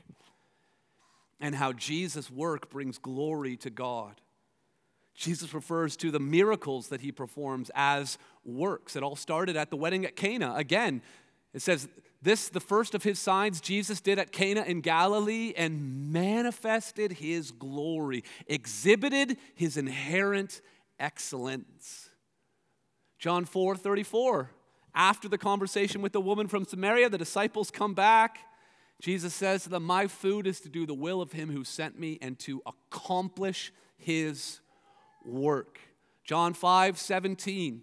and 1.38 1.54
how 1.54 1.72
Jesus' 1.72 2.30
work 2.30 2.70
brings 2.70 2.98
glory 2.98 3.56
to 3.58 3.70
God. 3.70 4.20
Jesus 5.14 5.54
refers 5.54 5.96
to 5.98 6.10
the 6.10 6.20
miracles 6.20 6.88
that 6.88 7.00
he 7.00 7.12
performs 7.12 7.70
as 7.74 8.18
works. 8.44 8.96
It 8.96 9.02
all 9.02 9.16
started 9.16 9.56
at 9.56 9.70
the 9.70 9.76
wedding 9.76 10.04
at 10.04 10.16
Cana. 10.16 10.54
Again, 10.56 11.02
it 11.54 11.62
says, 11.62 11.88
This, 12.22 12.48
the 12.48 12.60
first 12.60 12.94
of 12.94 13.02
his 13.02 13.18
signs, 13.18 13.60
Jesus 13.60 14.00
did 14.00 14.18
at 14.18 14.32
Cana 14.32 14.62
in 14.62 14.80
Galilee 14.80 15.52
and 15.56 16.12
manifested 16.12 17.12
his 17.12 17.50
glory, 17.50 18.24
exhibited 18.46 19.36
his 19.54 19.76
inherent 19.76 20.60
excellence. 20.98 22.10
John 23.18 23.44
4 23.44 23.76
34. 23.76 24.50
After 24.94 25.28
the 25.28 25.38
conversation 25.38 26.00
with 26.00 26.12
the 26.12 26.20
woman 26.20 26.48
from 26.48 26.64
Samaria, 26.64 27.10
the 27.10 27.18
disciples 27.18 27.70
come 27.70 27.92
back. 27.92 28.38
Jesus 29.00 29.34
says 29.34 29.64
to 29.64 29.68
them, 29.68 29.82
My 29.82 30.06
food 30.06 30.46
is 30.46 30.60
to 30.60 30.70
do 30.70 30.86
the 30.86 30.94
will 30.94 31.20
of 31.20 31.32
him 31.32 31.50
who 31.50 31.64
sent 31.64 31.98
me 31.98 32.18
and 32.22 32.38
to 32.40 32.62
accomplish 32.64 33.72
his 33.98 34.60
work. 35.24 35.78
John 36.24 36.54
5 36.54 36.98
17. 36.98 37.82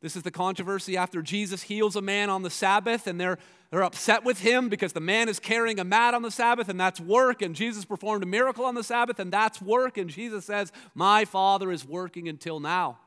This 0.00 0.16
is 0.16 0.22
the 0.22 0.30
controversy 0.30 0.96
after 0.96 1.22
Jesus 1.22 1.62
heals 1.62 1.96
a 1.96 2.02
man 2.02 2.28
on 2.28 2.42
the 2.42 2.50
Sabbath, 2.50 3.06
and 3.06 3.18
they're, 3.18 3.38
they're 3.74 3.82
upset 3.82 4.22
with 4.24 4.38
him 4.38 4.68
because 4.68 4.92
the 4.92 5.00
man 5.00 5.28
is 5.28 5.40
carrying 5.40 5.80
a 5.80 5.84
mat 5.84 6.14
on 6.14 6.22
the 6.22 6.30
Sabbath, 6.30 6.68
and 6.68 6.78
that's 6.78 7.00
work. 7.00 7.42
And 7.42 7.56
Jesus 7.56 7.84
performed 7.84 8.22
a 8.22 8.26
miracle 8.26 8.64
on 8.64 8.76
the 8.76 8.84
Sabbath, 8.84 9.18
and 9.18 9.32
that's 9.32 9.60
work. 9.60 9.98
And 9.98 10.08
Jesus 10.08 10.44
says, 10.44 10.70
My 10.94 11.24
Father 11.24 11.72
is 11.72 11.84
working 11.84 12.28
until 12.28 12.60
now, 12.60 13.00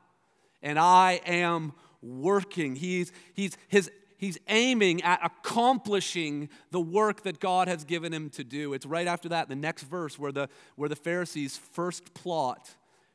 and 0.60 0.78
I 0.78 1.22
am 1.24 1.72
working. 2.02 2.76
He's, 2.76 3.12
he's, 3.32 3.56
his, 3.68 3.90
he's 4.18 4.36
aiming 4.46 5.00
at 5.04 5.24
accomplishing 5.24 6.50
the 6.70 6.80
work 6.80 7.22
that 7.22 7.40
God 7.40 7.66
has 7.66 7.84
given 7.84 8.12
him 8.12 8.28
to 8.28 8.44
do. 8.44 8.74
It's 8.74 8.84
right 8.84 9.06
after 9.06 9.30
that, 9.30 9.48
the 9.48 9.56
next 9.56 9.84
verse, 9.84 10.18
where 10.18 10.32
the, 10.32 10.50
where 10.76 10.90
the 10.90 10.96
Pharisees 10.96 11.56
first 11.56 12.12
plot 12.12 12.68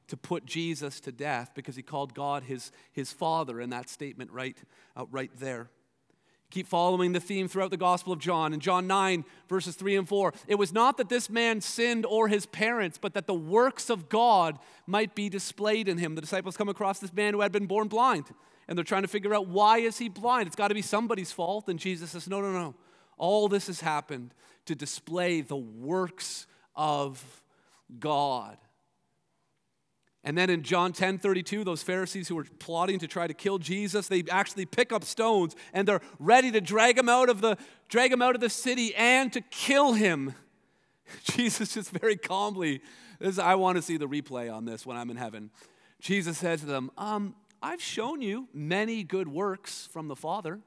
to 0.08 0.18
put 0.18 0.48
Jesus 0.48 1.00
to 1.02 1.12
death 1.12 1.52
because 1.54 1.76
he 1.76 1.84
called 1.84 2.16
God 2.16 2.42
his, 2.42 2.72
his 2.92 3.14
father 3.14 3.62
in 3.62 3.70
that 3.70 3.90
statement 3.90 4.32
right, 4.32 4.58
uh, 4.98 5.06
right 5.12 5.30
there. 5.38 5.70
Keep 6.54 6.68
following 6.68 7.14
the 7.14 7.20
theme 7.20 7.48
throughout 7.48 7.72
the 7.72 7.78
Gospel 7.78 8.14
of 8.14 8.20
John. 8.20 8.54
In 8.54 8.60
John 8.60 8.86
9, 8.86 9.26
verses 9.50 9.76
3 9.76 9.96
and 9.96 10.08
4, 10.08 10.36
it 10.48 10.54
was 10.54 10.72
not 10.72 10.98
that 10.98 11.10
this 11.10 11.28
man 11.28 11.62
sinned 11.62 12.06
or 12.06 12.28
his 12.28 12.46
parents, 12.46 13.00
but 13.02 13.16
that 13.16 13.26
the 13.26 13.34
works 13.34 13.90
of 13.90 14.08
God 14.08 14.60
might 14.86 15.16
be 15.16 15.30
displayed 15.30 15.88
in 15.88 15.98
him. 15.98 16.14
The 16.14 16.22
disciples 16.22 16.56
come 16.56 16.70
across 16.70 17.00
this 17.00 17.12
man 17.12 17.34
who 17.34 17.42
had 17.42 17.52
been 17.52 17.66
born 17.66 17.88
blind, 17.88 18.26
and 18.68 18.78
they're 18.78 18.86
trying 18.86 19.02
to 19.02 19.08
figure 19.08 19.34
out 19.34 19.48
why 19.48 19.80
is 19.80 19.98
he 19.98 20.10
blind? 20.10 20.46
It's 20.46 20.56
got 20.56 20.68
to 20.68 20.76
be 20.76 20.84
somebody's 20.84 21.32
fault. 21.32 21.70
And 21.70 21.80
Jesus 21.80 22.12
says, 22.12 22.30
No, 22.30 22.40
no, 22.40 22.52
no. 22.52 22.76
All 23.18 23.48
this 23.48 23.66
has 23.66 23.82
happened 23.82 24.36
to 24.68 24.76
display 24.76 25.42
the 25.42 25.58
works 25.58 26.46
of 26.76 27.42
God. 28.00 28.60
And 30.24 30.38
then 30.38 30.50
in 30.50 30.64
John 30.64 30.94
10 30.94 31.20
32, 31.20 31.64
those 31.64 31.84
Pharisees 31.84 32.28
who 32.28 32.36
were 32.36 32.46
plotting 32.60 33.00
to 33.00 33.08
try 33.08 33.28
to 33.28 33.34
kill 33.34 33.58
Jesus, 33.58 34.08
they 34.08 34.24
actually 34.32 34.66
pick 34.66 34.94
up 34.94 35.04
stones 35.04 35.56
and 35.74 35.88
they're 35.88 36.02
ready 36.20 36.52
to 36.52 36.62
drag 36.62 36.98
him 36.98 37.10
out 37.10 37.30
of 37.30 37.42
the, 37.42 37.58
drag 37.90 38.12
him 38.12 38.22
out 38.22 38.36
of 38.36 38.42
the 38.42 38.50
city 38.50 38.96
and 38.96 39.34
to 39.34 39.42
kill 39.42 39.94
him. 39.94 40.36
Jesus 41.24 41.74
just 41.74 41.92
very 41.92 42.16
calmly, 42.16 42.82
this, 43.20 43.38
I 43.38 43.56
want 43.56 43.78
to 43.78 43.82
see 43.82 43.98
the 43.98 44.08
replay 44.08 44.54
on 44.54 44.66
this 44.66 44.86
when 44.86 44.98
I'm 44.98 45.10
in 45.10 45.18
heaven. 45.18 45.52
Jesus 46.00 46.38
said 46.38 46.60
to 46.60 46.66
them, 46.66 46.92
um, 46.98 47.36
I've 47.62 47.82
shown 47.82 48.22
you 48.22 48.50
many 48.54 49.04
good 49.04 49.28
works 49.28 49.88
from 49.92 50.08
the 50.08 50.16
Father. 50.16 50.60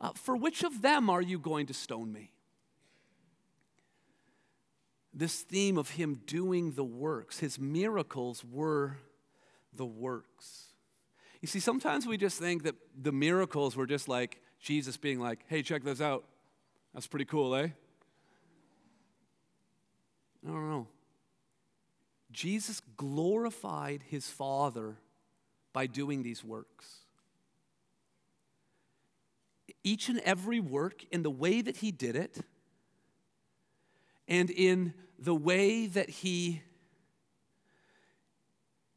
Uh, 0.00 0.10
for 0.14 0.36
which 0.36 0.62
of 0.62 0.82
them 0.82 1.10
are 1.10 1.22
you 1.22 1.38
going 1.38 1.66
to 1.66 1.74
stone 1.74 2.12
me? 2.12 2.30
This 5.12 5.42
theme 5.42 5.78
of 5.78 5.90
him 5.90 6.20
doing 6.26 6.72
the 6.72 6.84
works. 6.84 7.38
His 7.38 7.58
miracles 7.58 8.44
were 8.44 8.98
the 9.72 9.86
works. 9.86 10.66
You 11.40 11.48
see, 11.48 11.60
sometimes 11.60 12.06
we 12.06 12.16
just 12.16 12.38
think 12.38 12.64
that 12.64 12.74
the 13.00 13.12
miracles 13.12 13.76
were 13.76 13.86
just 13.86 14.08
like 14.08 14.40
Jesus 14.60 14.96
being 14.96 15.20
like, 15.20 15.40
hey, 15.46 15.62
check 15.62 15.84
this 15.84 16.00
out. 16.00 16.24
That's 16.92 17.06
pretty 17.06 17.26
cool, 17.26 17.54
eh? 17.54 17.68
I 20.46 20.50
don't 20.50 20.68
know. 20.70 20.86
Jesus 22.30 22.80
glorified 22.96 24.04
his 24.08 24.28
Father 24.28 24.96
by 25.72 25.86
doing 25.86 26.22
these 26.22 26.44
works. 26.44 26.98
Each 29.84 30.08
and 30.08 30.20
every 30.20 30.60
work, 30.60 31.04
in 31.10 31.22
the 31.22 31.30
way 31.30 31.60
that 31.62 31.78
he 31.78 31.90
did 31.90 32.16
it, 32.16 32.40
and 34.28 34.50
in 34.50 34.94
the 35.18 35.34
way 35.34 35.86
that 35.86 36.08
he 36.10 36.62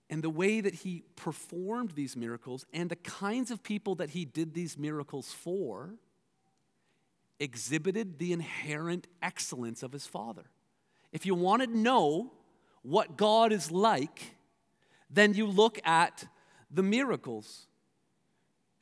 and 0.09 0.21
the 0.21 0.29
way 0.29 0.59
that 0.59 0.73
he 0.73 1.05
performed 1.15 1.91
these 1.91 2.17
miracles 2.17 2.65
and 2.73 2.89
the 2.89 2.97
kinds 2.97 3.49
of 3.49 3.63
people 3.63 3.95
that 3.95 4.09
he 4.09 4.25
did 4.25 4.53
these 4.53 4.77
miracles 4.77 5.31
for 5.31 5.95
exhibited 7.39 8.19
the 8.19 8.33
inherent 8.33 9.07
excellence 9.21 9.81
of 9.81 9.93
his 9.93 10.05
father. 10.05 10.43
If 11.13 11.25
you 11.25 11.33
want 11.33 11.63
to 11.63 11.67
know 11.67 12.33
what 12.81 13.17
God 13.17 13.53
is 13.53 13.71
like, 13.71 14.35
then 15.09 15.33
you 15.33 15.47
look 15.47 15.79
at 15.85 16.25
the 16.69 16.83
miracles. 16.83 17.67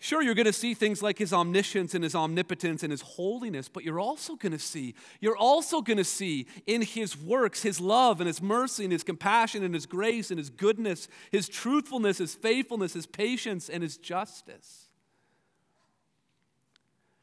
Sure, 0.01 0.21
you're 0.21 0.33
going 0.33 0.45
to 0.45 0.53
see 0.53 0.73
things 0.73 1.03
like 1.03 1.17
his 1.17 1.33
omniscience 1.33 1.93
and 1.93 2.05
his 2.05 2.15
omnipotence 2.15 2.83
and 2.83 2.91
his 2.91 3.01
holiness, 3.01 3.67
but 3.67 3.83
you're 3.83 3.99
also 3.99 4.35
going 4.35 4.53
to 4.53 4.59
see, 4.59 4.95
you're 5.19 5.35
also 5.35 5.81
going 5.81 5.97
to 5.97 6.05
see 6.05 6.47
in 6.65 6.81
his 6.81 7.17
works 7.17 7.63
his 7.63 7.81
love 7.81 8.21
and 8.21 8.27
his 8.27 8.41
mercy 8.41 8.85
and 8.85 8.93
his 8.93 9.03
compassion 9.03 9.61
and 9.61 9.73
his 9.73 9.85
grace 9.85 10.31
and 10.31 10.37
his 10.37 10.49
goodness, 10.49 11.09
his 11.33 11.49
truthfulness, 11.49 12.19
his 12.19 12.33
faithfulness, 12.33 12.93
his 12.93 13.05
patience, 13.05 13.67
and 13.67 13.83
his 13.83 13.97
justice. 13.97 14.85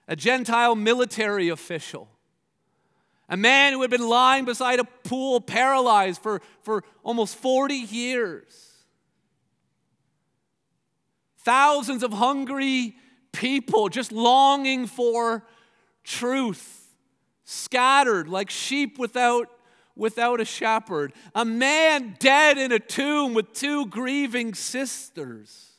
A 0.07 0.15
Gentile 0.15 0.77
military 0.77 1.49
official, 1.49 2.11
a 3.27 3.39
man 3.39 3.73
who 3.73 3.81
had 3.81 3.91
been 3.91 4.07
lying 4.07 4.45
beside 4.45 4.81
a 4.81 4.85
pool 4.85 5.41
paralyzed 5.41 6.21
for, 6.21 6.43
for 6.61 6.85
almost 7.03 7.37
40 7.37 7.75
years 7.75 8.76
Thousands 11.47 12.03
of 12.03 12.13
hungry 12.13 12.97
people 13.31 13.89
just 13.89 14.11
longing 14.11 14.89
for 14.89 15.47
truth, 16.03 16.93
scattered 17.45 18.27
like 18.27 18.51
sheep 18.51 18.99
without, 18.99 19.49
without 19.95 20.41
a 20.41 20.45
shepherd. 20.45 21.13
A 21.37 21.45
man 21.45 22.17
dead 22.19 22.59
in 22.59 22.73
a 22.73 22.81
tomb 22.81 23.33
with 23.33 23.53
two 23.53 23.87
grieving 23.87 24.55
sisters. 24.55 25.75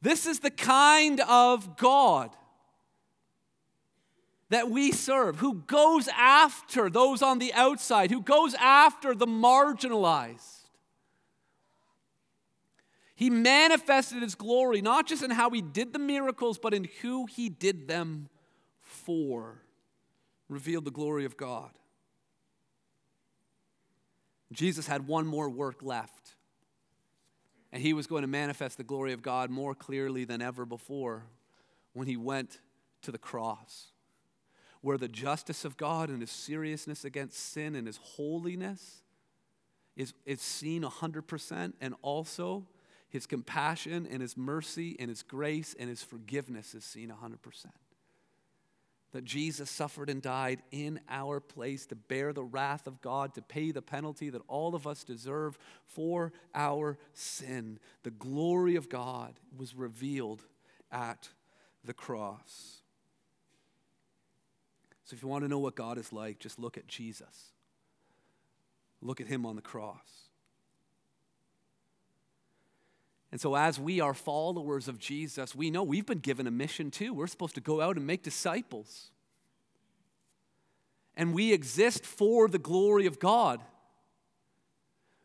This 0.00 0.24
is 0.24 0.40
the 0.40 0.50
kind 0.50 1.20
of 1.28 1.76
God 1.76 2.30
that 4.48 4.70
we 4.70 4.90
serve, 4.90 5.36
who 5.36 5.56
goes 5.66 6.08
after 6.16 6.88
those 6.88 7.20
on 7.20 7.40
the 7.40 7.52
outside, 7.52 8.10
who 8.10 8.22
goes 8.22 8.54
after 8.54 9.14
the 9.14 9.26
marginalized. 9.26 10.61
He 13.22 13.30
manifested 13.30 14.20
his 14.20 14.34
glory 14.34 14.82
not 14.82 15.06
just 15.06 15.22
in 15.22 15.30
how 15.30 15.48
he 15.50 15.62
did 15.62 15.92
the 15.92 16.00
miracles, 16.00 16.58
but 16.58 16.74
in 16.74 16.88
who 17.02 17.26
he 17.26 17.48
did 17.48 17.86
them 17.86 18.28
for. 18.80 19.62
Revealed 20.48 20.84
the 20.84 20.90
glory 20.90 21.24
of 21.24 21.36
God. 21.36 21.70
Jesus 24.50 24.88
had 24.88 25.06
one 25.06 25.24
more 25.24 25.48
work 25.48 25.84
left, 25.84 26.34
and 27.70 27.80
he 27.80 27.92
was 27.92 28.08
going 28.08 28.22
to 28.22 28.26
manifest 28.26 28.76
the 28.76 28.82
glory 28.82 29.12
of 29.12 29.22
God 29.22 29.50
more 29.50 29.76
clearly 29.76 30.24
than 30.24 30.42
ever 30.42 30.66
before 30.66 31.22
when 31.92 32.08
he 32.08 32.16
went 32.16 32.58
to 33.02 33.12
the 33.12 33.18
cross, 33.18 33.92
where 34.80 34.98
the 34.98 35.06
justice 35.06 35.64
of 35.64 35.76
God 35.76 36.08
and 36.08 36.22
his 36.22 36.32
seriousness 36.32 37.04
against 37.04 37.38
sin 37.52 37.76
and 37.76 37.86
his 37.86 38.00
holiness 38.02 39.04
is, 39.94 40.12
is 40.26 40.40
seen 40.40 40.82
100%, 40.82 41.74
and 41.80 41.94
also 42.02 42.66
his 43.12 43.26
compassion 43.26 44.08
and 44.10 44.22
his 44.22 44.38
mercy 44.38 44.96
and 44.98 45.10
his 45.10 45.22
grace 45.22 45.76
and 45.78 45.90
his 45.90 46.02
forgiveness 46.02 46.74
is 46.74 46.82
seen 46.82 47.10
100%. 47.10 47.66
That 49.12 49.24
Jesus 49.24 49.70
suffered 49.70 50.08
and 50.08 50.22
died 50.22 50.62
in 50.70 50.98
our 51.10 51.38
place 51.38 51.84
to 51.86 51.94
bear 51.94 52.32
the 52.32 52.42
wrath 52.42 52.86
of 52.86 53.02
God, 53.02 53.34
to 53.34 53.42
pay 53.42 53.70
the 53.70 53.82
penalty 53.82 54.30
that 54.30 54.40
all 54.48 54.74
of 54.74 54.86
us 54.86 55.04
deserve 55.04 55.58
for 55.84 56.32
our 56.54 56.96
sin. 57.12 57.78
The 58.02 58.10
glory 58.12 58.76
of 58.76 58.88
God 58.88 59.34
was 59.54 59.74
revealed 59.74 60.44
at 60.90 61.28
the 61.84 61.92
cross. 61.92 62.80
So, 65.04 65.14
if 65.14 65.22
you 65.22 65.28
want 65.28 65.44
to 65.44 65.48
know 65.48 65.58
what 65.58 65.76
God 65.76 65.98
is 65.98 66.14
like, 66.14 66.38
just 66.38 66.58
look 66.58 66.78
at 66.78 66.88
Jesus. 66.88 67.52
Look 69.02 69.20
at 69.20 69.26
him 69.26 69.44
on 69.44 69.56
the 69.56 69.62
cross. 69.62 70.21
And 73.32 73.40
so, 73.40 73.56
as 73.56 73.80
we 73.80 73.98
are 74.00 74.12
followers 74.12 74.88
of 74.88 74.98
Jesus, 74.98 75.54
we 75.54 75.70
know 75.70 75.82
we've 75.82 76.04
been 76.04 76.18
given 76.18 76.46
a 76.46 76.50
mission 76.50 76.90
too. 76.90 77.14
We're 77.14 77.26
supposed 77.26 77.54
to 77.54 77.62
go 77.62 77.80
out 77.80 77.96
and 77.96 78.06
make 78.06 78.22
disciples. 78.22 79.10
And 81.16 81.32
we 81.32 81.52
exist 81.52 82.04
for 82.04 82.46
the 82.46 82.58
glory 82.58 83.06
of 83.06 83.18
God. 83.18 83.60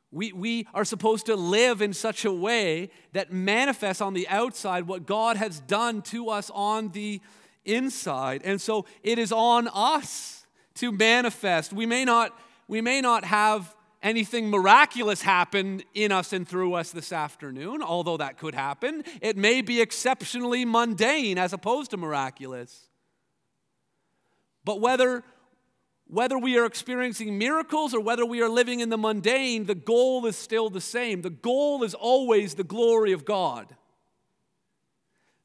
We, 0.09 0.31
we 0.31 0.67
are 0.73 0.85
supposed 0.85 1.25
to 1.25 1.35
live 1.35 1.81
in 1.81 1.91
such 1.91 2.23
a 2.23 2.31
way 2.31 2.91
that 3.11 3.33
manifests 3.33 4.01
on 4.01 4.13
the 4.13 4.27
outside 4.29 4.87
what 4.87 5.05
God 5.05 5.35
has 5.35 5.59
done 5.59 6.01
to 6.03 6.29
us 6.29 6.49
on 6.53 6.89
the 6.89 7.19
inside. 7.65 8.41
And 8.45 8.61
so 8.61 8.85
it 9.03 9.19
is 9.19 9.33
on 9.33 9.67
us 9.73 10.45
to 10.75 10.93
manifest. 10.93 11.73
We 11.73 11.85
may 11.85 12.05
not, 12.05 12.37
we 12.69 12.79
may 12.79 13.01
not 13.01 13.25
have 13.25 13.75
anything 14.01 14.49
miraculous 14.49 15.21
happen 15.21 15.81
in 15.93 16.11
us 16.11 16.33
and 16.33 16.47
through 16.47 16.73
us 16.73 16.91
this 16.91 17.11
afternoon, 17.11 17.81
although 17.81 18.17
that 18.17 18.37
could 18.37 18.55
happen. 18.55 19.03
It 19.21 19.37
may 19.37 19.61
be 19.61 19.81
exceptionally 19.81 20.65
mundane 20.65 21.37
as 21.37 21.53
opposed 21.53 21.91
to 21.91 21.97
miraculous. 21.97 22.89
But 24.63 24.81
whether 24.81 25.23
whether 26.09 26.37
we 26.37 26.57
are 26.57 26.65
experiencing 26.65 27.37
miracles 27.37 27.93
or 27.93 27.99
whether 27.99 28.25
we 28.25 28.41
are 28.41 28.47
living 28.47 28.79
in 28.79 28.89
the 28.89 28.97
mundane, 28.97 29.65
the 29.65 29.75
goal 29.75 30.25
is 30.25 30.37
still 30.37 30.69
the 30.69 30.79
same. 30.79 31.21
The 31.21 31.29
goal 31.29 31.83
is 31.83 31.93
always 31.93 32.55
the 32.55 32.63
glory 32.63 33.11
of 33.11 33.25
God. 33.25 33.75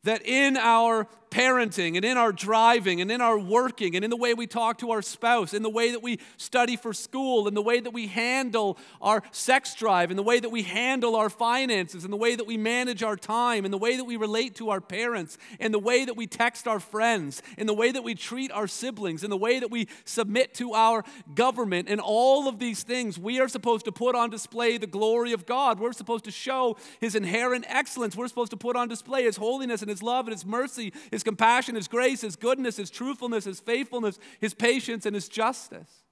That 0.04 0.24
in 0.24 0.56
our 0.56 1.08
parenting 1.32 1.96
and 1.96 2.04
in 2.04 2.18
our 2.18 2.30
driving 2.30 3.00
and 3.00 3.10
in 3.10 3.22
our 3.22 3.38
working 3.38 3.96
and 3.96 4.04
in 4.04 4.10
the 4.10 4.16
way 4.16 4.34
we 4.34 4.46
talk 4.46 4.78
to 4.78 4.90
our 4.90 5.00
spouse, 5.00 5.54
in 5.54 5.62
the 5.62 5.70
way 5.70 5.90
that 5.90 6.02
we 6.02 6.18
study 6.36 6.76
for 6.76 6.92
school, 6.92 7.48
in 7.48 7.54
the 7.54 7.62
way 7.62 7.80
that 7.80 7.92
we 7.92 8.06
handle 8.06 8.76
our 9.00 9.22
sex 9.32 9.74
drive, 9.74 10.10
in 10.10 10.16
the 10.16 10.22
way 10.22 10.38
that 10.38 10.50
we 10.50 10.62
handle 10.62 11.16
our 11.16 11.30
finances, 11.30 12.04
in 12.04 12.10
the 12.10 12.16
way 12.16 12.36
that 12.36 12.46
we 12.46 12.58
manage 12.58 13.02
our 13.02 13.16
time, 13.16 13.64
in 13.64 13.70
the 13.70 13.78
way 13.78 13.96
that 13.96 14.04
we 14.04 14.16
relate 14.16 14.54
to 14.54 14.68
our 14.68 14.80
parents, 14.80 15.38
in 15.58 15.72
the 15.72 15.78
way 15.78 16.04
that 16.04 16.16
we 16.16 16.26
text 16.26 16.68
our 16.68 16.78
friends, 16.78 17.42
in 17.56 17.66
the 17.66 17.74
way 17.74 17.90
that 17.90 18.04
we 18.04 18.14
treat 18.14 18.52
our 18.52 18.66
siblings, 18.66 19.24
in 19.24 19.30
the 19.30 19.36
way 19.36 19.58
that 19.58 19.70
we 19.70 19.88
submit 20.04 20.52
to 20.52 20.74
our 20.74 21.02
government, 21.34 21.88
and 21.88 22.00
all 22.00 22.46
of 22.46 22.58
these 22.58 22.82
things, 22.82 23.18
we 23.18 23.40
are 23.40 23.48
supposed 23.48 23.86
to 23.86 23.92
put 23.92 24.14
on 24.14 24.28
display 24.28 24.76
the 24.76 24.86
glory 24.86 25.32
of 25.32 25.46
God. 25.46 25.80
We're 25.80 25.92
supposed 25.92 26.24
to 26.24 26.30
show 26.30 26.76
His 27.00 27.14
inherent 27.14 27.64
excellence. 27.68 28.14
We're 28.14 28.28
supposed 28.28 28.50
to 28.50 28.56
put 28.58 28.76
on 28.76 28.88
display 28.88 29.24
His 29.24 29.38
holiness 29.38 29.80
and 29.80 29.88
His 29.88 30.02
love 30.02 30.26
and 30.26 30.34
His 30.34 30.44
mercy, 30.44 30.92
His 31.10 31.21
his 31.22 31.28
compassion, 31.28 31.76
His 31.76 31.86
grace, 31.86 32.22
His 32.22 32.34
goodness, 32.34 32.76
His 32.76 32.90
truthfulness, 32.90 33.44
His 33.44 33.60
faithfulness, 33.60 34.18
His 34.40 34.54
patience, 34.54 35.06
and 35.06 35.14
His 35.14 35.28
justice. 35.28 36.02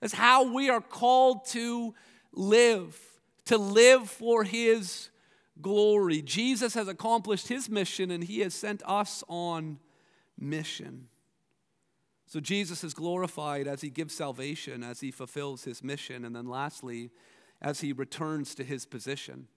That's 0.00 0.12
how 0.12 0.52
we 0.52 0.68
are 0.68 0.82
called 0.82 1.46
to 1.48 1.94
live, 2.32 3.00
to 3.46 3.56
live 3.56 4.10
for 4.10 4.44
His 4.44 5.08
glory. 5.62 6.20
Jesus 6.20 6.74
has 6.74 6.88
accomplished 6.88 7.48
His 7.48 7.70
mission 7.70 8.10
and 8.10 8.22
He 8.22 8.40
has 8.40 8.52
sent 8.52 8.82
us 8.84 9.24
on 9.28 9.78
mission. 10.38 11.08
So 12.26 12.38
Jesus 12.38 12.84
is 12.84 12.92
glorified 12.92 13.66
as 13.66 13.80
He 13.80 13.88
gives 13.88 14.14
salvation, 14.14 14.84
as 14.84 15.00
He 15.00 15.10
fulfills 15.10 15.64
His 15.64 15.82
mission, 15.82 16.26
and 16.26 16.36
then 16.36 16.46
lastly, 16.46 17.10
as 17.62 17.80
He 17.80 17.94
returns 17.94 18.54
to 18.56 18.62
His 18.62 18.84
position, 18.84 19.48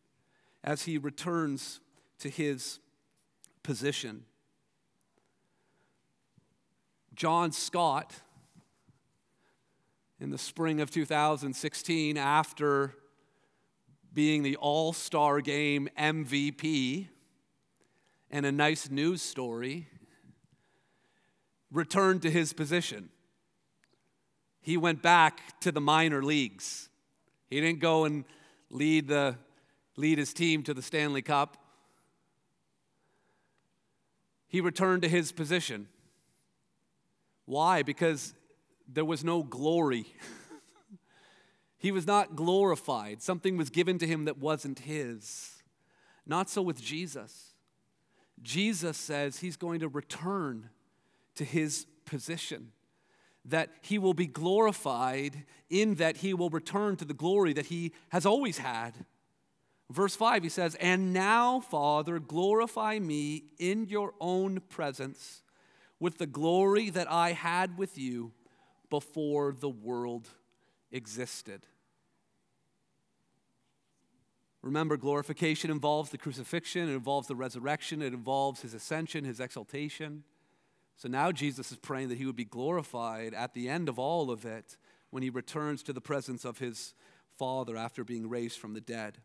as 0.64 0.84
He 0.84 0.98
returns 0.98 1.82
to 2.20 2.30
His 2.30 2.80
position. 3.64 4.24
John 7.15 7.52
Scott, 7.52 8.13
in 10.19 10.30
the 10.30 10.38
spring 10.38 10.80
of 10.80 10.89
2016, 10.89 12.17
after 12.17 12.95
being 14.13 14.43
the 14.43 14.56
All 14.58 14.93
Star 14.93 15.41
Game 15.41 15.89
MVP 15.97 17.08
and 18.30 18.45
a 18.45 18.52
nice 18.52 18.89
news 18.89 19.21
story, 19.21 19.88
returned 21.71 22.21
to 22.21 22.32
his 22.32 22.54
position. 22.54 23.10
he 24.62 24.78
went 24.78 25.02
back 25.02 25.60
to 25.62 25.71
the 25.71 25.82
minor 25.82 26.24
leagues. 26.24 26.89
He 27.50 27.60
didn't 27.60 27.80
go 27.80 28.06
and 28.06 28.24
lead, 28.69 29.08
the, 29.08 29.36
lead 29.97 30.17
his 30.17 30.34
team 30.34 30.63
to 30.63 30.74
the 30.74 30.82
Stanley 30.82 31.21
Cup. 31.21 31.58
He 34.47 34.62
returned 34.62 35.02
to 35.02 35.10
his 35.10 35.32
position. 35.32 35.88
Why? 37.52 37.84
Because 37.84 38.34
there 38.88 39.04
was 39.04 39.26
no 39.26 39.44
glory. 39.44 40.06
he 41.78 41.92
was 41.92 42.08
not 42.08 42.34
glorified. 42.34 43.22
Something 43.22 43.58
was 43.58 43.70
given 43.70 43.98
to 43.98 44.08
him 44.08 44.24
that 44.24 44.38
wasn't 44.38 44.80
his. 44.80 45.62
Not 46.26 46.50
so 46.50 46.62
with 46.62 46.82
Jesus. 46.82 47.50
Jesus 48.42 48.96
says 48.96 49.40
he's 49.40 49.58
going 49.58 49.82
to 49.82 49.90
return 49.90 50.70
to 51.36 51.44
his 51.44 51.88
position, 52.06 52.72
that 53.44 53.68
he 53.82 54.00
will 54.00 54.14
be 54.14 54.28
glorified 54.28 55.44
in 55.70 55.96
that 55.96 56.16
he 56.18 56.34
will 56.34 56.50
return 56.50 56.96
to 56.96 57.04
the 57.04 57.14
glory 57.14 57.52
that 57.52 57.66
he 57.66 57.92
has 58.12 58.26
always 58.26 58.60
had. 58.60 58.94
Verse 59.90 60.16
5, 60.16 60.44
he 60.44 60.48
says, 60.50 60.76
And 60.76 61.12
now, 61.12 61.60
Father, 61.60 62.18
glorify 62.18 62.98
me 62.98 63.44
in 63.60 63.88
your 63.88 64.14
own 64.22 64.62
presence 64.70 65.42
with 66.02 66.18
the 66.18 66.26
glory 66.26 66.90
that 66.90 67.10
I 67.10 67.32
had 67.32 67.78
with 67.78 67.96
you 67.96 68.34
before 68.90 69.56
the 69.58 69.70
world 69.70 70.28
existed. 70.92 71.68
Remember, 74.64 74.98
glorification 74.98 75.70
involves 75.70 76.10
the 76.10 76.18
crucifixion, 76.18 76.90
it 76.90 76.94
involves 76.94 77.28
the 77.28 77.36
resurrection, 77.36 78.02
it 78.02 78.14
involves 78.14 78.62
his 78.62 78.74
ascension, 78.74 79.24
his 79.24 79.40
exaltation. 79.40 80.24
So 80.98 81.08
now 81.08 81.32
Jesus 81.32 81.72
is 81.72 81.78
praying 81.78 82.10
that 82.10 82.18
he 82.18 82.26
would 82.26 82.36
be 82.36 82.46
glorified 82.46 83.36
at 83.36 83.54
the 83.54 83.70
end 83.70 83.88
of 83.88 84.00
all 84.00 84.32
of 84.32 84.44
it 84.44 84.78
when 85.12 85.22
he 85.22 85.30
returns 85.30 85.84
to 85.84 85.94
the 85.94 86.02
presence 86.02 86.46
of 86.46 86.58
his 86.58 86.96
Father 87.38 87.78
after 87.78 88.04
being 88.04 88.28
raised 88.28 88.58
from 88.58 88.74
the 88.74 88.82
dead. 88.82 89.20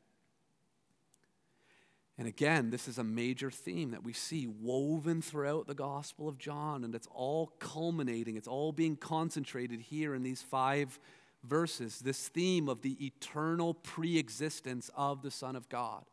And 2.19 2.27
again, 2.27 2.71
this 2.71 2.89
is 2.89 2.97
a 2.97 3.05
major 3.05 3.51
theme 3.51 3.91
that 3.91 4.03
we 4.03 4.15
see 4.15 4.47
woven 4.47 5.21
throughout 5.21 5.67
the 5.67 5.75
Gospel 5.75 6.29
of 6.29 6.39
John, 6.39 6.83
and 6.83 6.95
it's 6.95 7.09
all 7.13 7.53
culminating, 7.59 8.37
it's 8.37 8.49
all 8.49 8.73
being 8.73 8.97
concentrated 8.97 9.81
here 9.81 10.15
in 10.15 10.23
these 10.23 10.41
five 10.41 10.99
verses. 11.45 11.99
This 11.99 12.29
theme 12.29 12.71
of 12.71 12.81
the 12.81 13.05
eternal 13.05 13.75
pre 13.75 14.17
existence 14.17 14.91
of 14.97 15.23
the 15.23 15.31
Son 15.31 15.57
of 15.57 15.69
God. 15.69 16.05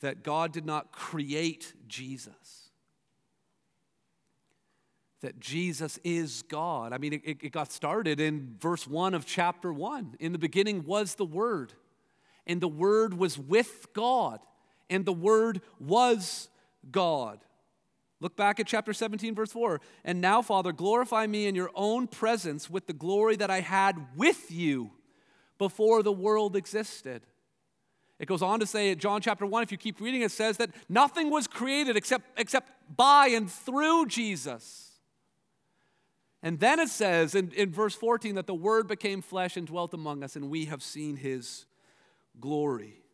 That 0.00 0.22
God 0.22 0.52
did 0.52 0.64
not 0.64 0.90
create 0.90 1.74
Jesus, 1.86 2.70
that 5.20 5.38
Jesus 5.38 5.98
is 6.02 6.42
God. 6.42 6.94
I 6.94 6.98
mean, 6.98 7.12
it, 7.12 7.22
it 7.24 7.52
got 7.52 7.72
started 7.72 8.20
in 8.20 8.56
verse 8.58 8.86
1 8.86 9.12
of 9.12 9.26
chapter 9.26 9.72
1. 9.72 10.16
In 10.18 10.32
the 10.32 10.38
beginning 10.38 10.84
was 10.84 11.14
the 11.14 11.24
Word 11.26 11.74
and 12.46 12.60
the 12.60 12.68
Word 12.68 13.14
was 13.14 13.38
with 13.38 13.88
God, 13.92 14.40
and 14.90 15.04
the 15.04 15.12
Word 15.12 15.60
was 15.78 16.48
God. 16.90 17.40
Look 18.20 18.36
back 18.36 18.58
at 18.58 18.66
chapter 18.66 18.92
17, 18.92 19.34
verse 19.34 19.52
4. 19.52 19.80
And 20.04 20.20
now, 20.20 20.40
Father, 20.40 20.72
glorify 20.72 21.26
me 21.26 21.46
in 21.46 21.54
your 21.54 21.70
own 21.74 22.06
presence 22.06 22.70
with 22.70 22.86
the 22.86 22.92
glory 22.92 23.36
that 23.36 23.50
I 23.50 23.60
had 23.60 23.98
with 24.16 24.50
you 24.50 24.92
before 25.58 26.02
the 26.02 26.12
world 26.12 26.56
existed. 26.56 27.22
It 28.18 28.26
goes 28.26 28.42
on 28.42 28.60
to 28.60 28.66
say 28.66 28.90
at 28.92 28.98
John 28.98 29.20
chapter 29.20 29.44
1, 29.44 29.62
if 29.64 29.72
you 29.72 29.78
keep 29.78 30.00
reading, 30.00 30.22
it 30.22 30.30
says 30.30 30.56
that 30.58 30.70
nothing 30.88 31.30
was 31.30 31.46
created 31.46 31.96
except, 31.96 32.24
except 32.38 32.70
by 32.96 33.26
and 33.26 33.50
through 33.50 34.06
Jesus. 34.06 34.92
And 36.42 36.60
then 36.60 36.78
it 36.78 36.88
says 36.88 37.34
in, 37.34 37.50
in 37.52 37.72
verse 37.72 37.94
14 37.94 38.36
that 38.36 38.46
the 38.46 38.54
Word 38.54 38.86
became 38.86 39.20
flesh 39.20 39.56
and 39.56 39.66
dwelt 39.66 39.92
among 39.92 40.22
us, 40.22 40.36
and 40.36 40.48
we 40.48 40.66
have 40.66 40.82
seen 40.82 41.16
his 41.16 41.66
glory. 42.40 43.04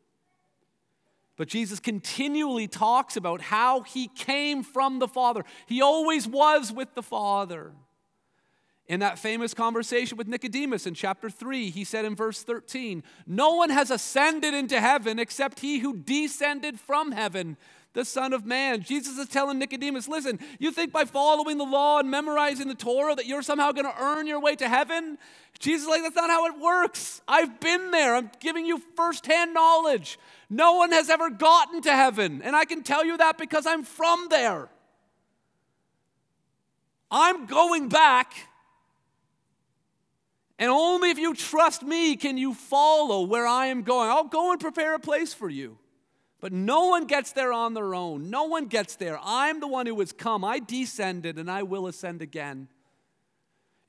But 1.37 1.49
Jesus 1.49 1.81
continually 1.81 2.69
talks 2.69 3.17
about 3.17 3.41
how 3.41 3.81
he 3.81 4.09
came 4.09 4.63
from 4.63 4.99
the 4.99 5.09
Father. 5.09 5.45
He 5.67 5.81
always 5.81 6.29
was 6.29 6.71
with 6.71 6.95
the 6.95 7.03
Father. 7.03 7.73
In 8.87 9.01
that 9.01 9.19
famous 9.19 9.55
conversation 9.55 10.19
with 10.19 10.27
Nicodemus 10.27 10.87
in 10.87 10.95
chapter 10.95 11.31
3, 11.31 11.71
he 11.71 11.85
said 11.85 12.05
in 12.05 12.17
verse 12.17 12.43
13, 12.43 13.03
No 13.27 13.55
one 13.55 13.71
has 13.71 13.91
ascended 13.91 14.53
into 14.53 14.81
heaven 14.81 15.19
except 15.19 15.61
he 15.61 15.79
who 15.79 15.97
descended 15.97 16.79
from 16.79 17.13
heaven, 17.13 17.57
the 17.93 18.05
Son 18.05 18.33
of 18.33 18.47
Man. 18.47 18.83
Jesus 18.83 19.19
is 19.19 19.29
telling 19.29 19.59
Nicodemus, 19.59 20.09
listen, 20.09 20.39
you 20.59 20.71
think 20.71 20.93
by 20.93 21.05
following 21.05 21.59
the 21.59 21.65
law 21.65 21.99
and 21.99 22.11
memorizing 22.11 22.69
the 22.69 22.75
Torah 22.75 23.15
that 23.15 23.27
you're 23.27 23.43
somehow 23.43 23.73
going 23.73 23.87
to 23.87 24.03
earn 24.03 24.27
your 24.27 24.41
way 24.41 24.55
to 24.57 24.69
heaven? 24.69 25.19
Jesus 25.59 25.83
is 25.83 25.89
like, 25.89 26.03
that's 26.03 26.17
not 26.17 26.31
how 26.31 26.47
it 26.47 26.59
works. 26.61 27.21
I've 27.27 27.61
been 27.61 27.91
there. 27.91 28.15
I'm 28.15 28.31
giving 28.41 28.65
you 28.65 28.81
firsthand 28.97 29.53
knowledge. 29.53 30.19
No 30.49 30.75
one 30.75 30.93
has 30.93 31.11
ever 31.11 31.31
gotten 31.31 31.83
to 31.83 31.93
heaven. 31.93 32.43
And 32.43 32.55
I 32.55 32.65
can 32.65 32.83
tell 32.83 33.05
you 33.05 33.17
that 33.19 33.39
because 33.39 33.67
I'm 33.67 33.83
from 33.83 34.29
there. 34.31 34.69
I'm 37.11 37.47
going 37.47 37.89
back. 37.89 38.33
And 40.59 40.71
only 40.71 41.11
if 41.11 41.19
you 41.19 41.35
trust 41.35 41.83
me 41.83 42.17
can 42.17 42.39
you 42.39 42.55
follow 42.55 43.23
where 43.23 43.47
I 43.47 43.67
am 43.67 43.83
going. 43.83 44.09
I'll 44.11 44.25
go 44.25 44.53
and 44.53 44.61
prepare 44.61 44.95
a 44.95 45.01
place 45.01 45.35
for 45.35 45.49
you. 45.49 45.79
But 46.41 46.53
no 46.53 46.87
one 46.87 47.07
gets 47.07 47.33
there 47.33 47.53
on 47.53 47.75
their 47.75 47.95
own. 47.95 48.31
No 48.31 48.45
one 48.45 48.67
gets 48.67 48.97
there. 48.97 49.19
I'm 49.23 49.61
the 49.61 49.69
one 49.69 49.87
who 49.87 49.99
has 50.01 50.13
come. 50.13 50.45
I 50.45 50.59
descended 50.59 51.39
and 51.39 51.51
I 51.51 51.63
will 51.63 51.87
ascend 51.87 52.23
again. 52.23 52.69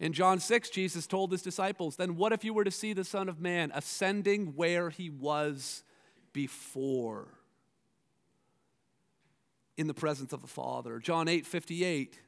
In 0.01 0.13
John 0.13 0.39
6, 0.39 0.69
Jesus 0.71 1.07
told 1.07 1.31
his 1.31 1.41
disciples, 1.41 1.95
Then 1.95 2.17
what 2.17 2.33
if 2.33 2.43
you 2.43 2.53
were 2.53 2.63
to 2.63 2.71
see 2.71 2.91
the 2.91 3.03
Son 3.03 3.29
of 3.29 3.39
Man 3.39 3.71
ascending 3.73 4.53
where 4.55 4.89
he 4.89 5.09
was 5.09 5.83
before? 6.33 7.27
In 9.77 9.87
the 9.87 9.93
presence 9.93 10.33
of 10.33 10.41
the 10.41 10.47
Father. 10.47 10.99
John 10.99 11.27
8, 11.27 11.45
58, 11.45 12.19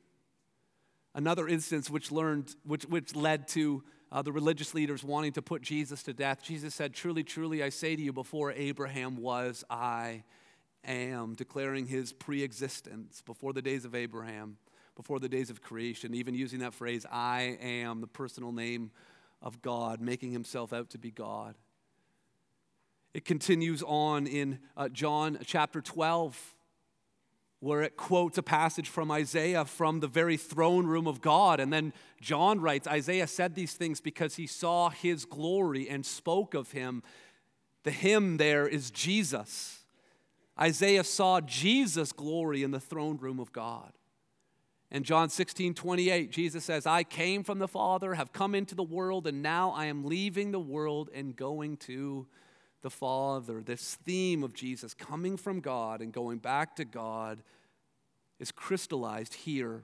another 1.15 1.47
instance 1.47 1.89
which, 1.89 2.11
learned, 2.11 2.55
which, 2.63 2.85
which 2.85 3.15
led 3.15 3.47
to 3.49 3.83
uh, 4.13 4.21
the 4.21 4.31
religious 4.31 4.75
leaders 4.75 5.03
wanting 5.03 5.31
to 5.31 5.41
put 5.41 5.63
Jesus 5.63 6.03
to 6.03 6.13
death, 6.13 6.43
Jesus 6.43 6.75
said, 6.75 6.93
Truly, 6.93 7.23
truly, 7.23 7.63
I 7.63 7.69
say 7.69 7.95
to 7.95 8.01
you, 8.01 8.13
before 8.13 8.51
Abraham 8.51 9.17
was, 9.17 9.63
I 9.71 10.23
am, 10.85 11.33
declaring 11.33 11.87
his 11.87 12.13
pre 12.13 12.43
existence 12.43 13.23
before 13.25 13.53
the 13.53 13.61
days 13.61 13.85
of 13.85 13.95
Abraham, 13.95 14.57
before 14.95 15.19
the 15.19 15.27
days 15.27 15.49
of 15.49 15.63
creation, 15.63 16.13
even 16.13 16.35
using 16.35 16.59
that 16.59 16.75
phrase, 16.75 17.07
I 17.11 17.57
am, 17.59 18.01
the 18.01 18.07
personal 18.07 18.51
name 18.51 18.91
of 19.41 19.63
God, 19.63 19.99
making 19.99 20.31
himself 20.31 20.73
out 20.73 20.91
to 20.91 20.99
be 20.99 21.09
God. 21.09 21.55
It 23.15 23.25
continues 23.25 23.81
on 23.81 24.27
in 24.27 24.59
uh, 24.77 24.89
John 24.89 25.39
chapter 25.43 25.81
12 25.81 26.53
where 27.63 27.81
it 27.81 27.95
quotes 27.95 28.37
a 28.37 28.43
passage 28.43 28.89
from 28.89 29.09
Isaiah 29.09 29.63
from 29.63 30.01
the 30.01 30.07
very 30.07 30.35
throne 30.35 30.85
room 30.85 31.07
of 31.07 31.21
God. 31.21 31.61
And 31.61 31.71
then 31.71 31.93
John 32.19 32.59
writes 32.59 32.89
Isaiah 32.89 33.25
said 33.25 33.55
these 33.55 33.71
things 33.71 34.01
because 34.01 34.35
he 34.35 34.47
saw 34.47 34.89
his 34.89 35.23
glory 35.23 35.87
and 35.87 36.05
spoke 36.05 36.53
of 36.53 36.71
him. 36.71 37.03
The 37.83 37.91
him 37.91 38.35
there 38.35 38.67
is 38.67 38.91
Jesus. 38.91 39.85
Isaiah 40.59 41.05
saw 41.05 41.39
Jesus' 41.39 42.11
glory 42.11 42.63
in 42.63 42.71
the 42.71 42.81
throne 42.81 43.15
room 43.15 43.39
of 43.39 43.53
God. 43.53 43.93
In 44.91 45.03
John 45.03 45.29
16, 45.29 45.73
28, 45.73 46.31
Jesus 46.31 46.65
says, 46.65 46.85
I 46.85 47.03
came 47.05 47.45
from 47.45 47.59
the 47.59 47.69
Father, 47.69 48.15
have 48.15 48.33
come 48.33 48.55
into 48.55 48.75
the 48.75 48.83
world, 48.83 49.25
and 49.25 49.41
now 49.41 49.71
I 49.71 49.85
am 49.85 50.03
leaving 50.03 50.51
the 50.51 50.59
world 50.59 51.09
and 51.15 51.33
going 51.33 51.77
to 51.77 52.27
the 52.83 52.91
Father. 52.91 53.61
This 53.61 53.95
theme 54.05 54.43
of 54.43 54.53
Jesus 54.53 54.93
coming 54.93 55.35
from 55.37 55.59
God 55.59 56.01
and 56.01 56.13
going 56.13 56.37
back 56.37 56.75
to 56.75 56.85
God 56.85 57.41
is 58.39 58.51
crystallized 58.51 59.33
here 59.33 59.83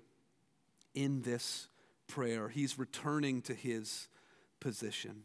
in 0.93 1.23
this 1.23 1.67
prayer. 2.07 2.49
He's 2.49 2.77
returning 2.77 3.41
to 3.43 3.53
his 3.53 4.07
position. 4.59 5.23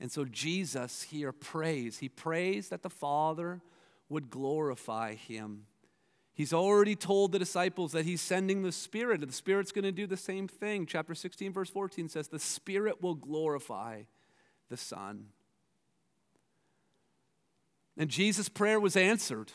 And 0.00 0.10
so 0.10 0.24
Jesus 0.24 1.02
here 1.02 1.32
prays. 1.32 1.98
He 1.98 2.08
prays 2.08 2.70
that 2.70 2.82
the 2.82 2.90
Father 2.90 3.60
would 4.08 4.30
glorify 4.30 5.14
him. 5.14 5.66
He's 6.34 6.52
already 6.52 6.96
told 6.96 7.30
the 7.30 7.38
disciples 7.38 7.92
that 7.92 8.04
he's 8.04 8.20
sending 8.20 8.62
the 8.62 8.72
Spirit, 8.72 9.20
and 9.20 9.30
the 9.30 9.34
Spirit's 9.34 9.70
going 9.70 9.84
to 9.84 9.92
do 9.92 10.06
the 10.06 10.16
same 10.16 10.48
thing. 10.48 10.84
Chapter 10.84 11.14
16, 11.14 11.52
verse 11.52 11.70
14 11.70 12.08
says, 12.08 12.26
The 12.26 12.40
Spirit 12.40 13.00
will 13.00 13.14
glorify 13.14 14.02
the 14.68 14.76
Son. 14.76 15.26
And 17.96 18.10
Jesus' 18.10 18.48
prayer 18.48 18.80
was 18.80 18.96
answered. 18.96 19.52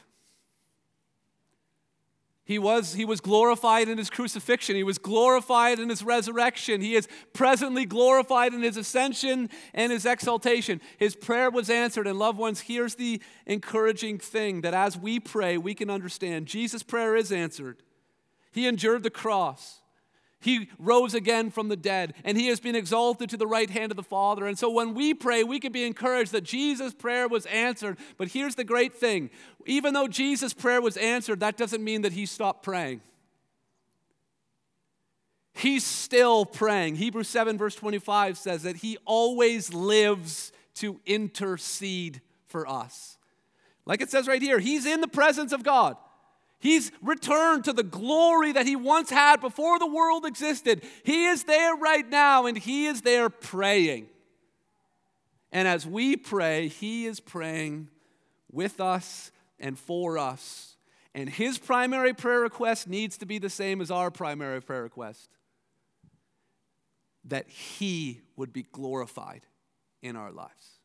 He 2.49 2.57
was, 2.57 2.95
he 2.95 3.05
was 3.05 3.21
glorified 3.21 3.87
in 3.89 3.99
his 3.99 4.09
crucifixion. 4.09 4.75
He 4.75 4.83
was 4.83 4.97
glorified 4.97 5.77
in 5.77 5.87
his 5.89 6.01
resurrection. 6.01 6.81
He 6.81 6.95
is 6.95 7.07
presently 7.31 7.85
glorified 7.85 8.55
in 8.55 8.63
his 8.63 8.75
ascension 8.75 9.51
and 9.71 9.91
his 9.91 10.03
exaltation. 10.03 10.81
His 10.97 11.15
prayer 11.15 11.51
was 11.51 11.69
answered. 11.69 12.07
And, 12.07 12.17
loved 12.17 12.39
ones, 12.39 12.61
here's 12.61 12.95
the 12.95 13.21
encouraging 13.45 14.17
thing 14.17 14.61
that 14.61 14.73
as 14.73 14.97
we 14.97 15.19
pray, 15.19 15.59
we 15.59 15.75
can 15.75 15.91
understand 15.91 16.47
Jesus' 16.47 16.81
prayer 16.81 17.15
is 17.15 17.31
answered. 17.31 17.83
He 18.51 18.65
endured 18.65 19.03
the 19.03 19.11
cross, 19.11 19.81
He 20.41 20.69
rose 20.79 21.13
again 21.13 21.51
from 21.51 21.67
the 21.67 21.75
dead, 21.75 22.13
and 22.23 22.37
he 22.37 22.47
has 22.47 22.61
been 22.61 22.75
exalted 22.75 23.29
to 23.29 23.37
the 23.37 23.47
right 23.47 23.69
hand 23.69 23.91
of 23.91 23.97
the 23.97 24.03
Father. 24.03 24.47
And 24.47 24.57
so 24.57 24.69
when 24.69 24.93
we 24.93 25.13
pray, 25.13 25.43
we 25.43 25.59
can 25.59 25.73
be 25.73 25.83
encouraged 25.83 26.31
that 26.31 26.45
Jesus' 26.45 26.93
prayer 26.93 27.27
was 27.27 27.45
answered. 27.47 27.97
But 28.17 28.29
here's 28.29 28.55
the 28.55 28.63
great 28.63 28.93
thing 28.93 29.29
even 29.65 29.93
though 29.93 30.07
Jesus' 30.07 30.53
prayer 30.53 30.81
was 30.81 30.95
answered, 30.97 31.41
that 31.41 31.57
doesn't 31.57 31.83
mean 31.83 32.03
that 32.03 32.13
he 32.13 32.25
stopped 32.25 32.63
praying. 32.63 33.01
He's 35.53 35.83
still 35.83 36.45
praying. 36.45 36.95
Hebrews 36.95 37.27
7, 37.27 37.57
verse 37.57 37.75
25 37.75 38.37
says 38.37 38.63
that 38.63 38.77
he 38.77 38.97
always 39.03 39.73
lives 39.73 40.53
to 40.75 41.01
intercede 41.05 42.21
for 42.47 42.65
us. 42.65 43.17
Like 43.85 43.99
it 43.99 44.09
says 44.09 44.25
right 44.25 44.41
here, 44.41 44.59
he's 44.59 44.85
in 44.85 45.01
the 45.01 45.07
presence 45.07 45.51
of 45.51 45.63
God. 45.63 45.97
He's 46.59 46.91
returned 47.01 47.63
to 47.65 47.73
the 47.73 47.83
glory 47.83 48.51
that 48.51 48.65
he 48.65 48.75
once 48.75 49.09
had 49.09 49.39
before 49.39 49.79
the 49.79 49.87
world 49.87 50.25
existed. 50.25 50.83
He 51.03 51.25
is 51.25 51.43
there 51.45 51.75
right 51.75 52.07
now 52.07 52.45
and 52.45 52.57
he 52.57 52.87
is 52.87 53.01
there 53.01 53.29
praying. 53.29 54.07
And 55.51 55.67
as 55.67 55.87
we 55.87 56.17
pray, 56.17 56.67
he 56.67 57.05
is 57.05 57.21
praying 57.21 57.87
with 58.51 58.81
us 58.81 59.31
and 59.57 59.79
for 59.79 60.17
us. 60.17 60.75
And 61.15 61.29
his 61.29 61.57
primary 61.57 62.13
prayer 62.13 62.41
request 62.41 62.87
needs 62.87 63.17
to 63.19 63.25
be 63.25 63.39
the 63.39 63.49
same 63.49 63.79
as 63.81 63.89
our 63.89 64.11
primary 64.11 64.61
prayer 64.61 64.83
request 64.83 65.29
that 67.23 67.47
he 67.47 68.21
would 68.35 68.51
be 68.51 68.63
glorified 68.63 69.41
in 70.01 70.15
our 70.15 70.31
lives. 70.31 70.79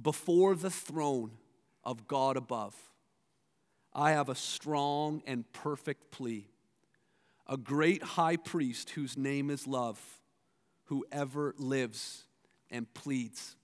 Before 0.00 0.54
the 0.54 0.70
throne 0.70 1.32
of 1.82 2.06
God 2.06 2.36
above 2.36 2.74
I 3.92 4.12
have 4.12 4.28
a 4.28 4.34
strong 4.34 5.22
and 5.26 5.50
perfect 5.52 6.10
plea. 6.10 6.48
A 7.46 7.56
great 7.56 8.02
high 8.02 8.36
priest 8.36 8.90
whose 8.90 9.16
name 9.16 9.50
is 9.50 9.66
love, 9.66 10.00
who 10.84 11.04
ever 11.10 11.54
lives 11.58 12.24
and 12.70 12.92
pleads 12.94 13.56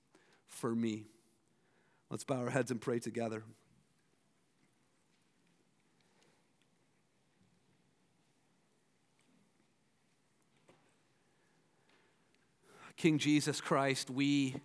for 0.47 0.75
me. 0.75 1.07
Let's 2.11 2.25
bow 2.25 2.41
our 2.41 2.51
heads 2.51 2.71
and 2.71 2.81
pray 2.81 2.99
together. 2.99 3.45
King 12.97 13.19
Jesus 13.19 13.61
Christ, 13.61 14.09
we 14.09 14.57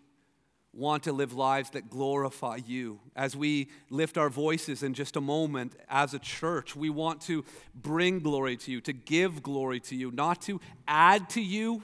want 0.73 1.03
to 1.03 1.11
live 1.11 1.33
lives 1.33 1.71
that 1.71 1.89
glorify 1.89 2.57
you. 2.65 2.99
As 3.15 3.35
we 3.35 3.69
lift 3.89 4.17
our 4.17 4.29
voices 4.29 4.83
in 4.83 4.93
just 4.93 5.17
a 5.17 5.21
moment 5.21 5.75
as 5.89 6.13
a 6.13 6.19
church, 6.19 6.75
we 6.75 6.89
want 6.89 7.21
to 7.21 7.43
bring 7.75 8.19
glory 8.19 8.55
to 8.57 8.71
you, 8.71 8.81
to 8.81 8.93
give 8.93 9.43
glory 9.43 9.81
to 9.81 9.95
you, 9.95 10.11
not 10.11 10.41
to 10.43 10.61
add 10.87 11.29
to 11.31 11.41
you, 11.41 11.83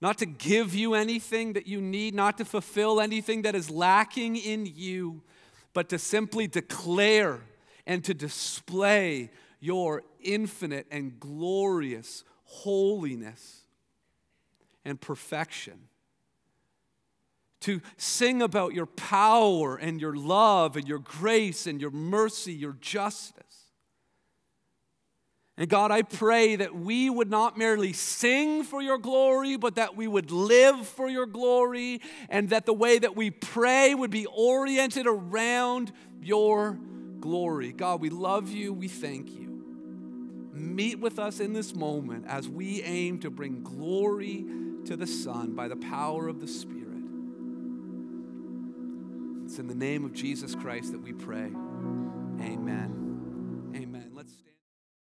not 0.00 0.18
to 0.18 0.26
give 0.26 0.74
you 0.74 0.94
anything 0.94 1.54
that 1.54 1.66
you 1.66 1.80
need, 1.80 2.14
not 2.14 2.38
to 2.38 2.44
fulfill 2.44 3.00
anything 3.00 3.42
that 3.42 3.54
is 3.54 3.68
lacking 3.68 4.36
in 4.36 4.66
you, 4.66 5.22
but 5.74 5.88
to 5.88 5.98
simply 5.98 6.46
declare 6.46 7.40
and 7.86 8.04
to 8.04 8.14
display 8.14 9.30
your 9.58 10.02
infinite 10.22 10.86
and 10.90 11.18
glorious 11.18 12.24
holiness 12.44 13.64
and 14.84 15.00
perfection 15.00 15.89
to 17.60 17.80
sing 17.96 18.42
about 18.42 18.74
your 18.74 18.86
power 18.86 19.76
and 19.76 20.00
your 20.00 20.14
love 20.14 20.76
and 20.76 20.88
your 20.88 20.98
grace 20.98 21.66
and 21.66 21.80
your 21.80 21.90
mercy, 21.90 22.52
your 22.52 22.76
justice. 22.80 23.44
And 25.56 25.68
God, 25.68 25.90
I 25.90 26.00
pray 26.00 26.56
that 26.56 26.74
we 26.74 27.10
would 27.10 27.28
not 27.28 27.58
merely 27.58 27.92
sing 27.92 28.64
for 28.64 28.80
your 28.80 28.96
glory, 28.96 29.58
but 29.58 29.74
that 29.74 29.94
we 29.94 30.08
would 30.08 30.30
live 30.30 30.86
for 30.86 31.06
your 31.06 31.26
glory, 31.26 32.00
and 32.30 32.48
that 32.48 32.64
the 32.64 32.72
way 32.72 32.98
that 32.98 33.14
we 33.14 33.30
pray 33.30 33.94
would 33.94 34.10
be 34.10 34.24
oriented 34.24 35.06
around 35.06 35.92
your 36.22 36.78
glory. 37.20 37.72
God, 37.72 38.00
we 38.00 38.08
love 38.08 38.50
you. 38.50 38.72
We 38.72 38.88
thank 38.88 39.32
you. 39.32 39.48
Meet 40.54 40.98
with 40.98 41.18
us 41.18 41.40
in 41.40 41.52
this 41.52 41.74
moment 41.74 42.24
as 42.26 42.48
we 42.48 42.82
aim 42.82 43.18
to 43.20 43.28
bring 43.28 43.62
glory 43.62 44.46
to 44.86 44.96
the 44.96 45.06
Son 45.06 45.54
by 45.54 45.68
the 45.68 45.76
power 45.76 46.26
of 46.26 46.40
the 46.40 46.48
Spirit. 46.48 46.79
It's 49.50 49.58
in 49.58 49.66
the 49.66 49.74
name 49.74 50.04
of 50.04 50.12
Jesus 50.12 50.54
Christ 50.54 50.92
that 50.92 51.02
we 51.02 51.12
pray. 51.12 51.50
Amen. 52.40 53.09